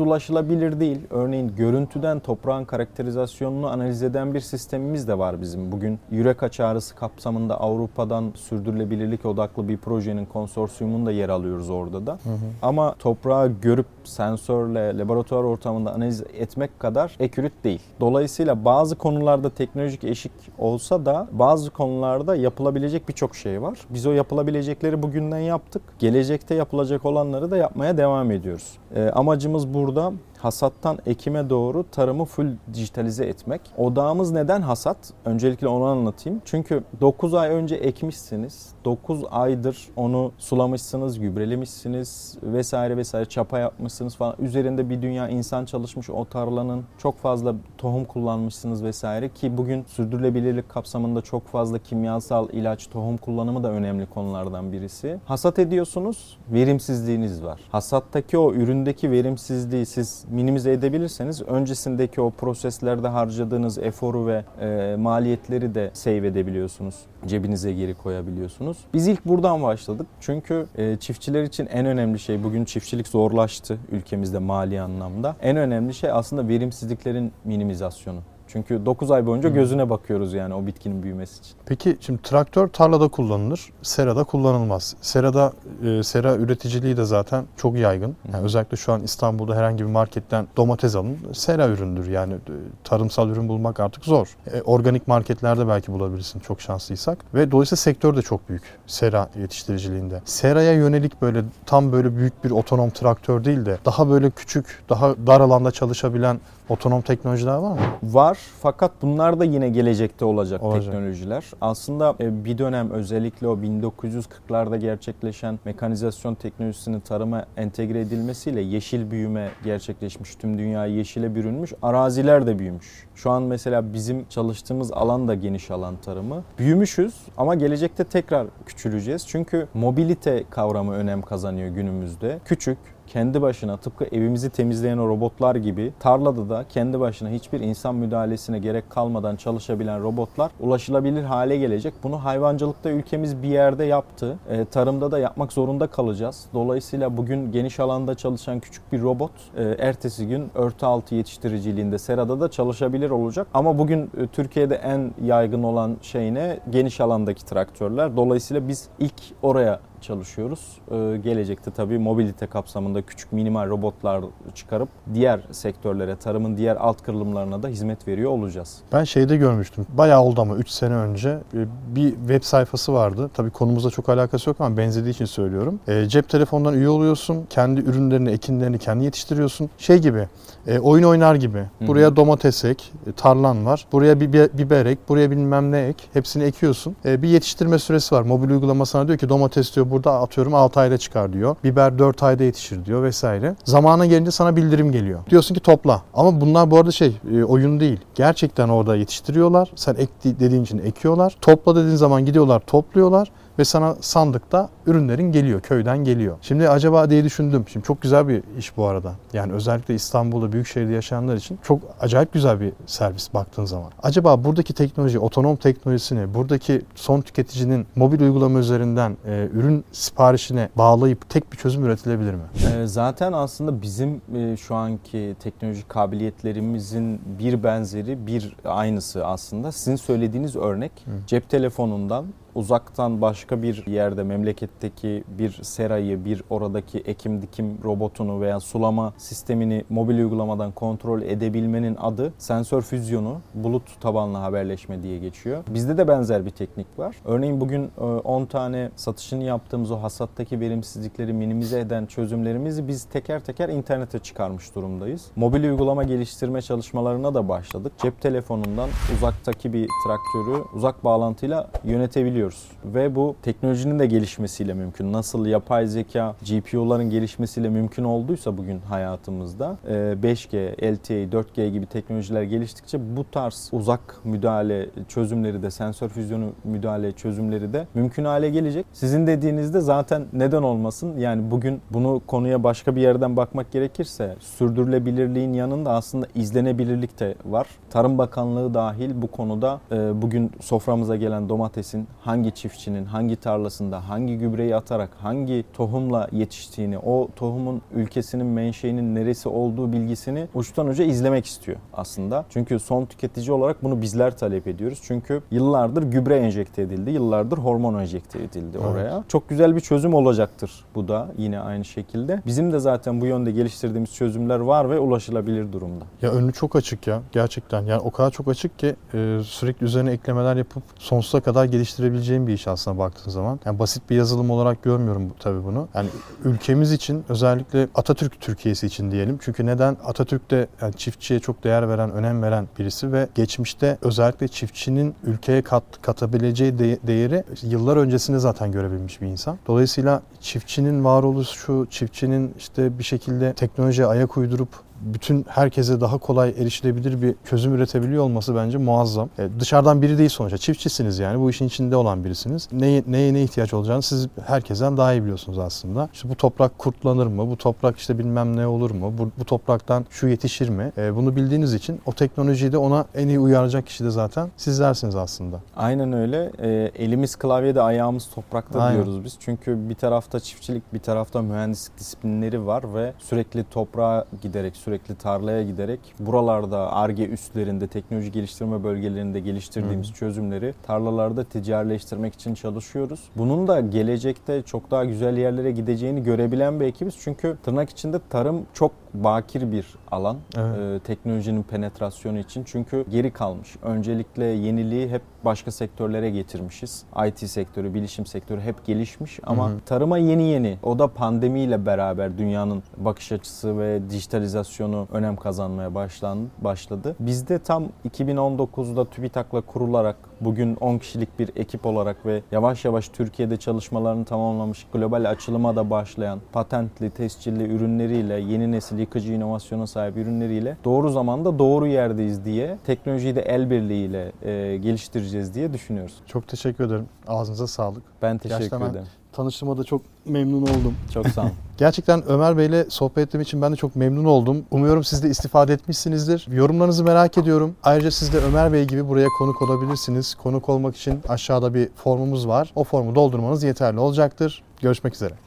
ulaşılabilir 0.00 0.80
değil. 0.80 0.98
Örneğin 1.10 1.52
görüntüden 1.56 2.20
toprağın 2.20 2.64
karakterizasyonunu 2.64 3.66
analiz 3.66 4.02
eden 4.02 4.34
bir 4.34 4.40
sistemimiz 4.40 5.08
de 5.08 5.18
var 5.18 5.40
bizim. 5.40 5.72
Bugün 5.72 5.98
yürek 6.10 6.42
aç 6.42 6.60
ağrısı 6.60 6.94
kapsamında 6.94 7.60
Avrupa'dan 7.60 8.32
sürdürülebilirlik 8.34 9.26
odaklı 9.26 9.68
bir 9.68 9.76
projenin 9.76 10.24
konsorsiyumunda 10.24 11.12
yer 11.12 11.28
alıyoruz 11.28 11.70
orada 11.70 12.06
da. 12.06 12.12
Hı 12.12 12.28
hı. 12.28 12.36
Ama 12.62 12.94
toprağı 12.98 13.52
görüp 13.62 13.86
sensörle 14.04 14.98
laboratuvar 14.98 15.42
ortamında 15.42 15.94
analiz 15.94 16.22
etmek 16.34 16.80
kadar 16.80 17.16
ekürit 17.20 17.52
değil. 17.64 17.80
Dolayısıyla 18.00 18.64
bazı 18.64 18.96
konularda 18.96 19.50
teknolojik 19.50 20.04
eşik 20.04 20.32
olsa 20.58 21.06
da 21.06 21.28
bazı 21.32 21.70
konularda 21.70 22.36
yapılabilecek 22.36 23.08
birçok 23.08 23.36
şey 23.36 23.62
var. 23.62 23.78
Biz 23.90 24.06
o 24.06 24.12
yapılabilecekleri 24.12 25.02
bugünden 25.06 25.38
yaptık. 25.38 25.82
Gelecekte 25.98 26.54
yapılacak 26.54 27.04
olanları 27.04 27.50
da 27.50 27.56
yapmaya 27.56 27.96
devam 27.96 28.30
ediyoruz. 28.30 28.78
Ee, 28.94 29.02
amacımız 29.02 29.74
burada 29.74 30.12
hasattan 30.38 30.98
ekime 31.06 31.50
doğru 31.50 31.84
tarımı 31.90 32.24
full 32.24 32.48
dijitalize 32.74 33.24
etmek. 33.24 33.60
Odağımız 33.76 34.30
neden 34.30 34.62
hasat? 34.62 34.96
Öncelikle 35.24 35.68
onu 35.68 35.84
anlatayım. 35.84 36.42
Çünkü 36.44 36.84
9 37.00 37.34
ay 37.34 37.50
önce 37.50 37.74
ekmişsiniz. 37.74 38.68
9 38.84 39.24
aydır 39.30 39.88
onu 39.96 40.32
sulamışsınız, 40.38 41.18
gübrelemişsiniz 41.18 42.38
vesaire 42.42 42.96
vesaire 42.96 43.28
çapa 43.28 43.58
yapmışsınız 43.58 44.16
falan. 44.16 44.34
Üzerinde 44.38 44.90
bir 44.90 45.02
dünya 45.02 45.28
insan 45.28 45.64
çalışmış 45.64 46.10
o 46.10 46.24
tarlanın. 46.24 46.84
Çok 46.98 47.18
fazla 47.18 47.54
tohum 47.78 48.04
kullanmışsınız 48.04 48.84
vesaire 48.84 49.28
ki 49.28 49.56
bugün 49.58 49.84
sürdürülebilirlik 49.84 50.68
kapsamında 50.68 51.22
çok 51.22 51.46
fazla 51.46 51.78
kimyasal 51.78 52.48
ilaç, 52.52 52.86
tohum 52.86 53.16
kullanımı 53.16 53.64
da 53.64 53.70
önemli 53.70 54.06
konulardan 54.06 54.72
birisi. 54.72 55.20
Hasat 55.24 55.58
ediyorsunuz, 55.58 56.38
verimsizliğiniz 56.48 57.44
var. 57.44 57.60
Hasattaki 57.72 58.38
o 58.38 58.52
üründeki 58.52 59.10
verimsizliği 59.10 59.86
siz 59.86 60.25
minimize 60.30 60.72
edebilirseniz 60.72 61.42
öncesindeki 61.42 62.20
o 62.20 62.30
proseslerde 62.30 63.08
harcadığınız 63.08 63.78
eforu 63.78 64.26
ve 64.26 64.44
e, 64.60 64.96
maliyetleri 64.96 65.74
de 65.74 65.90
save 65.92 66.26
edebiliyorsunuz. 66.26 66.94
Cebinize 67.26 67.72
geri 67.72 67.94
koyabiliyorsunuz. 67.94 68.78
Biz 68.94 69.08
ilk 69.08 69.24
buradan 69.24 69.62
başladık. 69.62 70.06
Çünkü 70.20 70.66
e, 70.78 70.96
çiftçiler 70.96 71.42
için 71.42 71.66
en 71.66 71.86
önemli 71.86 72.18
şey 72.18 72.44
bugün 72.44 72.64
çiftçilik 72.64 73.08
zorlaştı 73.08 73.78
ülkemizde 73.92 74.38
mali 74.38 74.80
anlamda. 74.80 75.36
En 75.42 75.56
önemli 75.56 75.94
şey 75.94 76.10
aslında 76.10 76.48
verimsizliklerin 76.48 77.32
minimizasyonu. 77.44 78.20
Çünkü 78.48 78.86
9 78.86 79.10
ay 79.10 79.26
boyunca 79.26 79.48
gözüne 79.48 79.90
bakıyoruz 79.90 80.32
yani 80.32 80.54
o 80.54 80.66
bitkinin 80.66 81.02
büyümesi 81.02 81.40
için. 81.40 81.56
Peki 81.66 81.96
şimdi 82.00 82.22
traktör 82.22 82.68
tarlada 82.68 83.08
kullanılır, 83.08 83.72
serada 83.82 84.24
kullanılmaz. 84.24 84.96
Serada 85.00 85.52
e, 85.84 86.02
sera 86.02 86.36
üreticiliği 86.36 86.96
de 86.96 87.04
zaten 87.04 87.44
çok 87.56 87.78
yaygın. 87.78 88.16
Yani 88.32 88.44
özellikle 88.44 88.76
şu 88.76 88.92
an 88.92 89.02
İstanbul'da 89.02 89.56
herhangi 89.56 89.84
bir 89.84 89.90
marketten 89.90 90.46
domates 90.56 90.96
alın, 90.96 91.18
sera 91.32 91.68
üründür. 91.68 92.10
Yani 92.10 92.34
e, 92.34 92.54
tarımsal 92.84 93.28
ürün 93.28 93.48
bulmak 93.48 93.80
artık 93.80 94.04
zor. 94.04 94.36
E, 94.52 94.62
organik 94.62 95.08
marketlerde 95.08 95.68
belki 95.68 95.92
bulabilirsin 95.92 96.40
çok 96.40 96.60
şanslıysak. 96.60 97.18
Ve 97.34 97.50
dolayısıyla 97.50 97.76
sektör 97.76 98.16
de 98.16 98.22
çok 98.22 98.48
büyük 98.48 98.62
sera 98.86 99.28
yetiştiriciliğinde. 99.38 100.20
Seraya 100.24 100.72
yönelik 100.72 101.22
böyle 101.22 101.44
tam 101.66 101.92
böyle 101.92 102.16
büyük 102.16 102.44
bir 102.44 102.50
otonom 102.50 102.90
traktör 102.90 103.44
değil 103.44 103.66
de 103.66 103.78
daha 103.84 104.10
böyle 104.10 104.30
küçük, 104.30 104.82
daha 104.88 105.14
dar 105.26 105.40
alanda 105.40 105.70
çalışabilen 105.70 106.40
otonom 106.68 107.02
teknolojiler 107.02 107.54
var 107.54 107.72
mı? 107.72 107.78
Var 108.02 108.35
fakat 108.60 108.92
bunlar 109.02 109.40
da 109.40 109.44
yine 109.44 109.68
gelecekte 109.68 110.24
olacak, 110.24 110.62
Olacak. 110.62 110.84
teknolojiler. 110.94 111.44
Aslında 111.60 112.14
e, 112.20 112.44
bir 112.44 112.58
dönem 112.58 112.90
özellikle 112.90 113.48
o 113.48 113.56
1940'larda 113.56 114.76
gerçekleşen 114.76 115.58
mekanizasyon 115.64 116.34
teknolojisinin 116.34 117.00
tarıma 117.00 117.44
entegre 117.56 118.00
edilmesiyle 118.00 118.60
yeşil 118.60 119.10
büyüme 119.10 119.50
gerçekleşmiş. 119.64 120.34
Tüm 120.34 120.58
dünya 120.58 120.86
yeşile 120.86 121.34
bürünmüş. 121.34 121.72
Araziler 121.82 122.46
de 122.46 122.58
büyümüş. 122.58 123.06
Şu 123.14 123.30
an 123.30 123.42
mesela 123.42 123.92
bizim 123.92 124.28
çalıştığımız 124.28 124.92
alan 124.92 125.28
da 125.28 125.34
geniş 125.34 125.70
alan 125.70 125.96
tarımı. 126.04 126.42
Büyümüşüz 126.58 127.14
ama 127.36 127.54
gelecekte 127.54 128.04
tekrar 128.04 128.46
küçüleceğiz. 128.66 129.26
Çünkü 129.26 129.68
mobilite 129.74 130.44
kavramı 130.50 130.92
önem 130.92 131.22
kazanıyor 131.22 131.68
günümüzde. 131.68 132.38
Küçük, 132.44 132.78
kendi 133.06 133.42
başına 133.42 133.76
tıpkı 133.76 134.04
evimizi 134.04 134.50
temizleyen 134.50 134.98
o 134.98 135.08
robotlar 135.08 135.56
gibi 135.56 135.92
tarlada 136.00 136.48
da 136.48 136.64
kendi 136.68 137.00
başına 137.00 137.28
hiçbir 137.28 137.60
insan 137.60 137.94
müdahalesine 137.94 138.58
gerek 138.58 138.90
kalmadan 138.90 139.36
çalışabilen 139.36 140.02
robotlar 140.02 140.50
ulaşılabilir 140.60 141.22
hale 141.22 141.56
gelecek. 141.56 141.94
Bunu 142.02 142.24
hayvancılıkta 142.24 142.90
ülkemiz 142.90 143.42
bir 143.42 143.48
yerde 143.48 143.84
yaptı. 143.84 144.38
E, 144.50 144.64
tarımda 144.64 145.10
da 145.10 145.18
yapmak 145.18 145.52
zorunda 145.52 145.86
kalacağız. 145.86 146.46
Dolayısıyla 146.54 147.16
bugün 147.16 147.52
geniş 147.52 147.80
alanda 147.80 148.14
çalışan 148.14 148.60
küçük 148.60 148.92
bir 148.92 149.02
robot 149.02 149.32
e, 149.56 149.62
ertesi 149.78 150.28
gün 150.28 150.50
örtü 150.54 150.86
altı 150.86 151.14
yetiştiriciliğinde 151.14 151.98
serada 151.98 152.40
da 152.40 152.50
çalışabilir 152.50 153.10
olacak. 153.10 153.46
Ama 153.54 153.78
bugün 153.78 154.02
e, 154.02 154.26
Türkiye'de 154.26 154.74
en 154.74 155.14
yaygın 155.24 155.62
olan 155.62 155.96
şey 156.02 156.34
ne? 156.34 156.60
Geniş 156.70 157.00
alandaki 157.00 157.44
traktörler. 157.44 158.16
Dolayısıyla 158.16 158.68
biz 158.68 158.88
ilk 158.98 159.22
oraya 159.42 159.80
çalışıyoruz. 160.02 160.78
Ee, 160.90 161.16
gelecekte 161.24 161.70
tabii 161.70 161.98
mobilite 161.98 162.46
kapsamında 162.46 163.02
küçük 163.02 163.32
minimal 163.32 163.68
robotlar 163.68 164.24
çıkarıp 164.54 164.88
diğer 165.14 165.40
sektörlere, 165.50 166.16
tarımın 166.16 166.56
diğer 166.56 166.76
alt 166.76 167.02
kırılımlarına 167.02 167.62
da 167.62 167.68
hizmet 167.68 168.08
veriyor 168.08 168.30
olacağız. 168.30 168.78
Ben 168.92 169.04
şeyde 169.04 169.36
görmüştüm. 169.36 169.86
Bayağı 169.88 170.22
oldu 170.22 170.40
ama 170.40 170.54
3 170.56 170.68
sene 170.68 170.94
önce 170.94 171.28
e, 171.28 171.66
bir 171.96 172.10
web 172.10 172.42
sayfası 172.42 172.92
vardı. 172.92 173.30
Tabii 173.34 173.50
konumuzla 173.50 173.90
çok 173.90 174.08
alakası 174.08 174.50
yok 174.50 174.60
ama 174.60 174.76
benzediği 174.76 175.14
için 175.14 175.24
söylüyorum. 175.24 175.80
E, 175.88 176.08
cep 176.08 176.28
telefonundan 176.28 176.74
üye 176.74 176.88
oluyorsun. 176.88 177.46
Kendi 177.50 177.80
ürünlerini, 177.80 178.30
ekinlerini 178.30 178.78
kendi 178.78 179.04
yetiştiriyorsun. 179.04 179.70
Şey 179.78 179.98
gibi, 179.98 180.28
e, 180.66 180.78
oyun 180.78 181.04
oynar 181.04 181.34
gibi. 181.34 181.64
Buraya 181.80 182.16
domates 182.16 182.64
ek, 182.64 182.84
e, 183.06 183.12
tarlan 183.12 183.66
var. 183.66 183.86
Buraya 183.92 184.20
biber, 184.20 184.58
biber 184.58 184.86
ek, 184.86 185.00
buraya 185.08 185.30
bilmem 185.30 185.72
ne 185.72 185.80
ek. 185.86 186.04
Hepsini 186.12 186.44
ekiyorsun. 186.44 186.96
E, 187.04 187.22
bir 187.22 187.28
yetiştirme 187.28 187.78
süresi 187.78 188.14
var. 188.14 188.22
Mobil 188.22 188.50
uygulama 188.50 188.86
sana 188.86 189.08
diyor 189.08 189.18
ki 189.18 189.28
domates 189.28 189.76
diyor 189.76 189.85
burada 189.90 190.20
atıyorum 190.20 190.54
6 190.54 190.80
ayda 190.80 190.98
çıkar 190.98 191.32
diyor. 191.32 191.56
Biber 191.64 191.98
4 191.98 192.22
ayda 192.22 192.44
yetişir 192.44 192.84
diyor 192.84 193.02
vesaire. 193.02 193.56
Zamana 193.64 194.06
gelince 194.06 194.30
sana 194.30 194.56
bildirim 194.56 194.92
geliyor. 194.92 195.20
Diyorsun 195.30 195.54
ki 195.54 195.60
topla. 195.60 196.02
Ama 196.14 196.40
bunlar 196.40 196.70
bu 196.70 196.78
arada 196.78 196.90
şey 196.90 197.18
e, 197.32 197.44
oyun 197.44 197.80
değil. 197.80 198.00
Gerçekten 198.14 198.68
orada 198.68 198.96
yetiştiriyorlar. 198.96 199.70
Sen 199.74 199.94
ek 199.94 200.12
dediğin 200.24 200.62
için 200.62 200.78
ekiyorlar. 200.78 201.36
Topla 201.40 201.76
dediğin 201.76 201.96
zaman 201.96 202.24
gidiyorlar 202.24 202.60
topluyorlar 202.66 203.30
ve 203.58 203.64
sana 203.64 203.96
sandıkta 204.00 204.68
ürünlerin 204.86 205.32
geliyor, 205.32 205.60
köyden 205.60 205.98
geliyor. 205.98 206.36
Şimdi 206.42 206.68
acaba 206.68 207.10
diye 207.10 207.24
düşündüm. 207.24 207.64
Şimdi 207.68 207.86
çok 207.86 208.02
güzel 208.02 208.28
bir 208.28 208.42
iş 208.58 208.76
bu 208.76 208.86
arada. 208.86 209.12
Yani 209.32 209.52
özellikle 209.52 209.94
İstanbul'da 209.94 210.52
büyük 210.52 210.66
şehirde 210.66 210.92
yaşayanlar 210.92 211.36
için 211.36 211.58
çok 211.62 211.80
acayip 212.00 212.32
güzel 212.32 212.60
bir 212.60 212.72
servis 212.86 213.34
baktığın 213.34 213.64
zaman. 213.64 213.90
Acaba 214.02 214.44
buradaki 214.44 214.74
teknoloji, 214.74 215.18
otonom 215.18 215.56
teknolojisini 215.56 216.34
buradaki 216.34 216.82
son 216.94 217.20
tüketicinin 217.20 217.86
mobil 217.96 218.20
uygulama 218.20 218.58
üzerinden 218.58 219.16
e, 219.26 219.48
ürün 219.52 219.84
siparişine 219.92 220.68
bağlayıp 220.76 221.28
tek 221.28 221.52
bir 221.52 221.56
çözüm 221.56 221.84
üretilebilir 221.84 222.34
mi? 222.34 222.42
E, 222.76 222.86
zaten 222.86 223.32
aslında 223.32 223.82
bizim 223.82 224.20
e, 224.36 224.56
şu 224.56 224.74
anki 224.74 225.36
teknolojik 225.40 225.88
kabiliyetlerimizin 225.88 227.20
bir 227.38 227.62
benzeri, 227.62 228.26
bir 228.26 228.56
aynısı 228.64 229.26
aslında. 229.26 229.72
Sizin 229.72 229.96
söylediğiniz 229.96 230.56
örnek 230.56 230.92
Hı. 231.04 231.10
cep 231.26 231.50
telefonundan 231.50 232.26
uzaktan 232.56 233.20
başka 233.20 233.62
bir 233.62 233.86
yerde 233.86 234.22
memleketteki 234.22 235.24
bir 235.28 235.50
serayı, 235.62 236.24
bir 236.24 236.42
oradaki 236.50 236.98
ekim 236.98 237.42
dikim 237.42 237.78
robotunu 237.84 238.40
veya 238.40 238.60
sulama 238.60 239.12
sistemini 239.16 239.84
mobil 239.90 240.18
uygulamadan 240.18 240.72
kontrol 240.72 241.22
edebilmenin 241.22 241.96
adı 242.00 242.32
sensör 242.38 242.82
füzyonu, 242.82 243.40
bulut 243.54 244.00
tabanlı 244.00 244.38
haberleşme 244.38 245.02
diye 245.02 245.18
geçiyor. 245.18 245.64
Bizde 245.68 245.98
de 245.98 246.08
benzer 246.08 246.46
bir 246.46 246.50
teknik 246.50 246.98
var. 246.98 247.16
Örneğin 247.24 247.60
bugün 247.60 247.90
10 248.24 248.42
e, 248.42 248.46
tane 248.46 248.90
satışını 248.96 249.44
yaptığımız 249.44 249.90
o 249.90 250.02
hasattaki 250.02 250.60
verimsizlikleri 250.60 251.32
minimize 251.32 251.80
eden 251.80 252.06
çözümlerimizi 252.06 252.88
biz 252.88 253.04
teker 253.04 253.40
teker 253.40 253.68
internete 253.68 254.18
çıkarmış 254.18 254.74
durumdayız. 254.74 255.26
Mobil 255.36 255.64
uygulama 255.64 256.04
geliştirme 256.04 256.62
çalışmalarına 256.62 257.34
da 257.34 257.48
başladık. 257.48 257.92
Cep 258.02 258.20
telefonundan 258.20 258.88
uzaktaki 259.16 259.72
bir 259.72 259.88
traktörü 260.06 260.64
uzak 260.74 261.04
bağlantıyla 261.04 261.70
yönetebiliyoruz 261.84 262.45
yapabiliyoruz. 262.46 262.68
Ve 262.84 263.14
bu 263.14 263.36
teknolojinin 263.42 263.98
de 263.98 264.06
gelişmesiyle 264.06 264.74
mümkün. 264.74 265.12
Nasıl 265.12 265.46
yapay 265.46 265.86
zeka, 265.86 266.34
GPU'ların 266.42 267.10
gelişmesiyle 267.10 267.68
mümkün 267.68 268.04
olduysa 268.04 268.58
bugün 268.58 268.80
hayatımızda 268.80 269.76
5G, 269.88 270.72
LTE, 270.94 271.24
4G 271.24 271.68
gibi 271.68 271.86
teknolojiler 271.86 272.42
geliştikçe 272.42 273.16
bu 273.16 273.30
tarz 273.30 273.70
uzak 273.72 274.24
müdahale 274.24 274.88
çözümleri 275.08 275.62
de 275.62 275.70
sensör 275.70 276.08
füzyonu 276.08 276.52
müdahale 276.64 277.12
çözümleri 277.12 277.72
de 277.72 277.86
mümkün 277.94 278.24
hale 278.24 278.50
gelecek. 278.50 278.86
Sizin 278.92 279.26
dediğinizde 279.26 279.80
zaten 279.80 280.26
neden 280.32 280.62
olmasın? 280.62 281.18
Yani 281.18 281.50
bugün 281.50 281.80
bunu 281.90 282.22
konuya 282.26 282.62
başka 282.64 282.96
bir 282.96 283.00
yerden 283.00 283.36
bakmak 283.36 283.72
gerekirse 283.72 284.36
sürdürülebilirliğin 284.40 285.52
yanında 285.52 285.92
aslında 285.92 286.26
izlenebilirlik 286.34 287.20
de 287.20 287.34
var. 287.44 287.66
Tarım 287.90 288.18
Bakanlığı 288.18 288.74
dahil 288.74 289.22
bu 289.22 289.26
konuda 289.26 289.80
e, 289.92 290.22
bugün 290.22 290.50
soframıza 290.60 291.16
gelen 291.16 291.48
domatesin 291.48 292.08
hangi 292.20 292.35
hangi 292.36 292.54
çiftçinin 292.54 293.04
hangi 293.04 293.36
tarlasında 293.36 294.08
hangi 294.08 294.38
gübreyi 294.38 294.76
atarak 294.76 295.10
hangi 295.20 295.64
tohumla 295.72 296.28
yetiştiğini, 296.32 296.98
o 296.98 297.28
tohumun 297.36 297.82
ülkesinin 297.94 298.46
menşeinin 298.46 299.14
neresi 299.14 299.48
olduğu 299.48 299.92
bilgisini 299.92 300.48
uçtan 300.54 300.88
uca 300.88 301.04
izlemek 301.04 301.46
istiyor 301.46 301.78
aslında. 301.92 302.44
Çünkü 302.50 302.78
son 302.78 303.06
tüketici 303.06 303.52
olarak 303.52 303.82
bunu 303.82 304.02
bizler 304.02 304.36
talep 304.36 304.66
ediyoruz. 304.66 305.00
Çünkü 305.02 305.42
yıllardır 305.50 306.02
gübre 306.02 306.36
enjekte 306.36 306.82
edildi, 306.82 307.10
yıllardır 307.10 307.58
hormon 307.58 307.98
enjekte 307.98 308.38
edildi 308.38 308.78
evet. 308.80 308.86
oraya. 308.86 309.24
Çok 309.28 309.48
güzel 309.48 309.76
bir 309.76 309.80
çözüm 309.80 310.14
olacaktır 310.14 310.84
bu 310.94 311.08
da 311.08 311.28
yine 311.38 311.60
aynı 311.60 311.84
şekilde. 311.84 312.42
Bizim 312.46 312.72
de 312.72 312.78
zaten 312.78 313.20
bu 313.20 313.26
yönde 313.26 313.50
geliştirdiğimiz 313.50 314.14
çözümler 314.14 314.58
var 314.60 314.90
ve 314.90 314.98
ulaşılabilir 314.98 315.72
durumda. 315.72 316.04
Ya 316.22 316.30
önü 316.30 316.52
çok 316.52 316.76
açık 316.76 317.06
ya 317.06 317.22
gerçekten. 317.32 317.82
Yani 317.82 318.00
o 318.00 318.10
kadar 318.10 318.30
çok 318.30 318.48
açık 318.48 318.78
ki 318.78 318.96
e, 319.14 319.38
sürekli 319.44 319.84
üzerine 319.84 320.10
eklemeler 320.10 320.56
yapıp 320.56 320.82
sonsuza 320.98 321.40
kadar 321.40 321.64
geliştirebileceğimiz 321.64 322.25
yapabileceğim 322.26 322.46
bir 322.46 322.52
iş 322.52 322.68
aslında 322.68 322.98
baktığın 322.98 323.30
zaman. 323.30 323.60
Yani 323.64 323.78
basit 323.78 324.10
bir 324.10 324.16
yazılım 324.16 324.50
olarak 324.50 324.82
görmüyorum 324.82 325.34
tabii 325.40 325.64
bunu. 325.64 325.88
Yani 325.94 326.08
ülkemiz 326.44 326.92
için 326.92 327.24
özellikle 327.28 327.88
Atatürk 327.94 328.40
Türkiye'si 328.40 328.86
için 328.86 329.10
diyelim. 329.10 329.38
Çünkü 329.40 329.66
neden? 329.66 329.96
Atatürk 330.04 330.50
de 330.50 330.66
yani 330.80 330.94
çiftçiye 330.94 331.40
çok 331.40 331.64
değer 331.64 331.88
veren, 331.88 332.10
önem 332.10 332.42
veren 332.42 332.68
birisi 332.78 333.12
ve 333.12 333.28
geçmişte 333.34 333.98
özellikle 334.02 334.48
çiftçinin 334.48 335.14
ülkeye 335.24 335.62
kat, 335.62 335.84
katabileceği 336.02 336.78
de, 336.78 336.98
değeri 337.06 337.44
yıllar 337.62 337.96
öncesinde 337.96 338.38
zaten 338.38 338.72
görebilmiş 338.72 339.20
bir 339.20 339.26
insan. 339.26 339.58
Dolayısıyla 339.66 340.22
çiftçinin 340.40 341.04
varoluşu, 341.04 341.86
çiftçinin 341.90 342.54
işte 342.58 342.98
bir 342.98 343.04
şekilde 343.04 343.52
teknolojiye 343.52 344.06
ayak 344.06 344.36
uydurup 344.36 344.85
bütün 345.00 345.46
herkese 345.48 346.00
daha 346.00 346.18
kolay 346.18 346.54
erişilebilir 346.58 347.22
bir 347.22 347.34
çözüm 347.44 347.74
üretebiliyor 347.74 348.24
olması 348.24 348.56
bence 348.56 348.78
muazzam. 348.78 349.28
E, 349.38 349.48
dışarıdan 349.60 350.02
biri 350.02 350.18
değil 350.18 350.30
sonuçta. 350.30 350.58
Çiftçisiniz 350.58 351.18
yani. 351.18 351.40
Bu 351.40 351.50
işin 351.50 351.66
içinde 351.66 351.96
olan 351.96 352.24
birisiniz. 352.24 352.68
Neye, 352.72 353.04
neye 353.06 353.34
ne 353.34 353.42
ihtiyaç 353.42 353.74
olacağını 353.74 354.02
siz 354.02 354.28
herkesten 354.46 354.96
daha 354.96 355.12
iyi 355.12 355.22
biliyorsunuz 355.22 355.58
aslında. 355.58 356.08
İşte 356.12 356.28
bu 356.28 356.34
toprak 356.34 356.78
kurtlanır 356.78 357.26
mı? 357.26 357.50
Bu 357.50 357.56
toprak 357.56 357.98
işte 357.98 358.18
bilmem 358.18 358.56
ne 358.56 358.66
olur 358.66 358.90
mu? 358.90 359.12
Bu, 359.18 359.30
bu 359.38 359.44
topraktan 359.44 360.06
şu 360.10 360.28
yetişir 360.28 360.68
mi? 360.68 360.92
E, 360.98 361.16
bunu 361.16 361.36
bildiğiniz 361.36 361.74
için 361.74 362.00
o 362.06 362.12
teknolojiyi 362.12 362.72
de 362.72 362.78
ona 362.78 363.04
en 363.14 363.28
iyi 363.28 363.38
uyaracak 363.38 363.86
kişi 363.86 364.04
de 364.04 364.10
zaten 364.10 364.48
sizlersiniz 364.56 365.16
aslında. 365.16 365.60
Aynen 365.76 366.12
öyle. 366.12 366.52
E, 366.58 366.90
elimiz 367.04 367.36
klavyede, 367.36 367.82
ayağımız 367.82 368.28
toprakta 368.34 368.80
Aynen. 368.80 368.94
diyoruz 368.94 369.24
biz. 369.24 369.36
Çünkü 369.40 369.88
bir 369.88 369.94
tarafta 369.94 370.40
çiftçilik, 370.40 370.94
bir 370.94 370.98
tarafta 370.98 371.42
mühendislik 371.42 371.98
disiplinleri 371.98 372.66
var 372.66 372.94
ve 372.94 373.12
sürekli 373.18 373.64
toprağa 373.64 374.24
giderek 374.42 374.76
sürekli 374.86 375.14
tarlaya 375.14 375.62
giderek 375.62 376.00
buralarda 376.20 376.92
ARGE 376.92 377.26
üstlerinde, 377.26 377.86
teknoloji 377.86 378.32
geliştirme 378.32 378.84
bölgelerinde 378.84 379.40
geliştirdiğimiz 379.40 380.10
Hı. 380.10 380.14
çözümleri 380.14 380.74
tarlalarda 380.82 381.44
ticarileştirmek 381.44 382.34
için 382.34 382.54
çalışıyoruz. 382.54 383.20
Bunun 383.36 383.68
da 383.68 383.80
gelecekte 383.80 384.62
çok 384.62 384.90
daha 384.90 385.04
güzel 385.04 385.36
yerlere 385.36 385.70
gideceğini 385.70 386.22
görebilen 386.22 386.80
bir 386.80 386.84
ekibiz. 386.84 387.14
Çünkü 387.18 387.56
tırnak 387.64 387.90
içinde 387.90 388.20
tarım 388.30 388.66
çok 388.74 388.92
bakir 389.24 389.72
bir 389.72 389.86
alan 390.10 390.36
evet. 390.56 390.78
e, 390.78 390.98
teknolojinin 390.98 391.62
penetrasyonu 391.62 392.38
için. 392.38 392.64
Çünkü 392.64 393.04
geri 393.10 393.30
kalmış. 393.30 393.76
Öncelikle 393.82 394.44
yeniliği 394.44 395.08
hep 395.08 395.22
başka 395.44 395.70
sektörlere 395.70 396.30
getirmişiz. 396.30 397.04
IT 397.26 397.38
sektörü, 397.38 397.94
bilişim 397.94 398.26
sektörü 398.26 398.60
hep 398.60 398.86
gelişmiş 398.86 399.40
ama 399.42 399.70
hı 399.70 399.74
hı. 399.74 399.80
tarıma 399.86 400.18
yeni 400.18 400.42
yeni 400.42 400.78
o 400.82 400.98
da 400.98 401.08
pandemiyle 401.08 401.86
beraber 401.86 402.38
dünyanın 402.38 402.82
bakış 402.96 403.32
açısı 403.32 403.78
ve 403.78 404.10
dijitalizasyonu 404.10 405.08
önem 405.12 405.36
kazanmaya 405.36 405.94
başlandı, 405.94 406.50
başladı. 406.58 407.16
Bizde 407.20 407.58
tam 407.58 407.84
2019'da 408.08 409.04
TÜBİTAK'la 409.04 409.60
kurularak 409.60 410.16
bugün 410.40 410.76
10 410.76 410.98
kişilik 410.98 411.38
bir 411.38 411.50
ekip 411.56 411.86
olarak 411.86 412.26
ve 412.26 412.42
yavaş 412.52 412.84
yavaş 412.84 413.08
Türkiye'de 413.08 413.56
çalışmalarını 413.56 414.24
tamamlamış, 414.24 414.86
global 414.92 415.30
açılıma 415.30 415.76
da 415.76 415.90
başlayan 415.90 416.40
patentli, 416.52 417.10
tescilli 417.10 417.64
ürünleriyle, 417.74 418.34
yeni 418.34 418.72
nesil 418.72 418.98
yıkıcı 418.98 419.32
inovasyona 419.32 419.86
sahip 419.86 420.16
ürünleriyle 420.16 420.76
doğru 420.84 421.10
zamanda 421.10 421.58
doğru 421.58 421.86
yerdeyiz 421.86 422.44
diye 422.44 422.78
teknolojiyi 422.86 423.36
de 423.36 423.40
el 423.40 423.70
birliğiyle 423.70 424.32
e, 424.42 424.76
geliştireceğiz 424.76 425.54
diye 425.54 425.72
düşünüyoruz. 425.72 426.14
Çok 426.26 426.48
teşekkür 426.48 426.84
ederim. 426.84 427.08
Ağzınıza 427.26 427.66
sağlık. 427.66 428.02
Ben 428.22 428.38
teşekkür 428.38 428.62
Gerçekten 428.62 428.90
ederim 428.90 429.06
Tanıştığıma 429.32 429.78
da 429.78 429.84
çok 429.84 430.02
memnun 430.24 430.62
oldum. 430.62 430.94
Çok 431.14 431.28
sağ 431.28 431.42
olun. 431.42 431.52
Gerçekten 431.78 432.28
Ömer 432.28 432.58
Bey'le 432.58 432.84
sohbet 432.88 433.26
ettiğim 433.26 433.40
için 433.40 433.62
ben 433.62 433.72
de 433.72 433.76
çok 433.76 433.96
memnun 433.96 434.24
oldum. 434.24 434.64
Umuyorum 434.70 435.04
siz 435.04 435.22
de 435.22 435.28
istifade 435.28 435.72
etmişsinizdir. 435.72 436.46
Yorumlarınızı 436.50 437.04
merak 437.04 437.38
ediyorum. 437.38 437.76
Ayrıca 437.82 438.10
siz 438.10 438.32
de 438.32 438.38
Ömer 438.38 438.72
Bey 438.72 438.84
gibi 438.84 439.08
buraya 439.08 439.28
konuk 439.38 439.62
olabilirsiniz. 439.62 440.34
Konuk 440.34 440.68
olmak 440.68 440.96
için 440.96 441.20
aşağıda 441.28 441.74
bir 441.74 441.88
formumuz 441.96 442.48
var. 442.48 442.72
O 442.74 442.84
formu 442.84 443.14
doldurmanız 443.14 443.62
yeterli 443.62 444.00
olacaktır. 444.00 444.62
Görüşmek 444.80 445.14
üzere. 445.14 445.45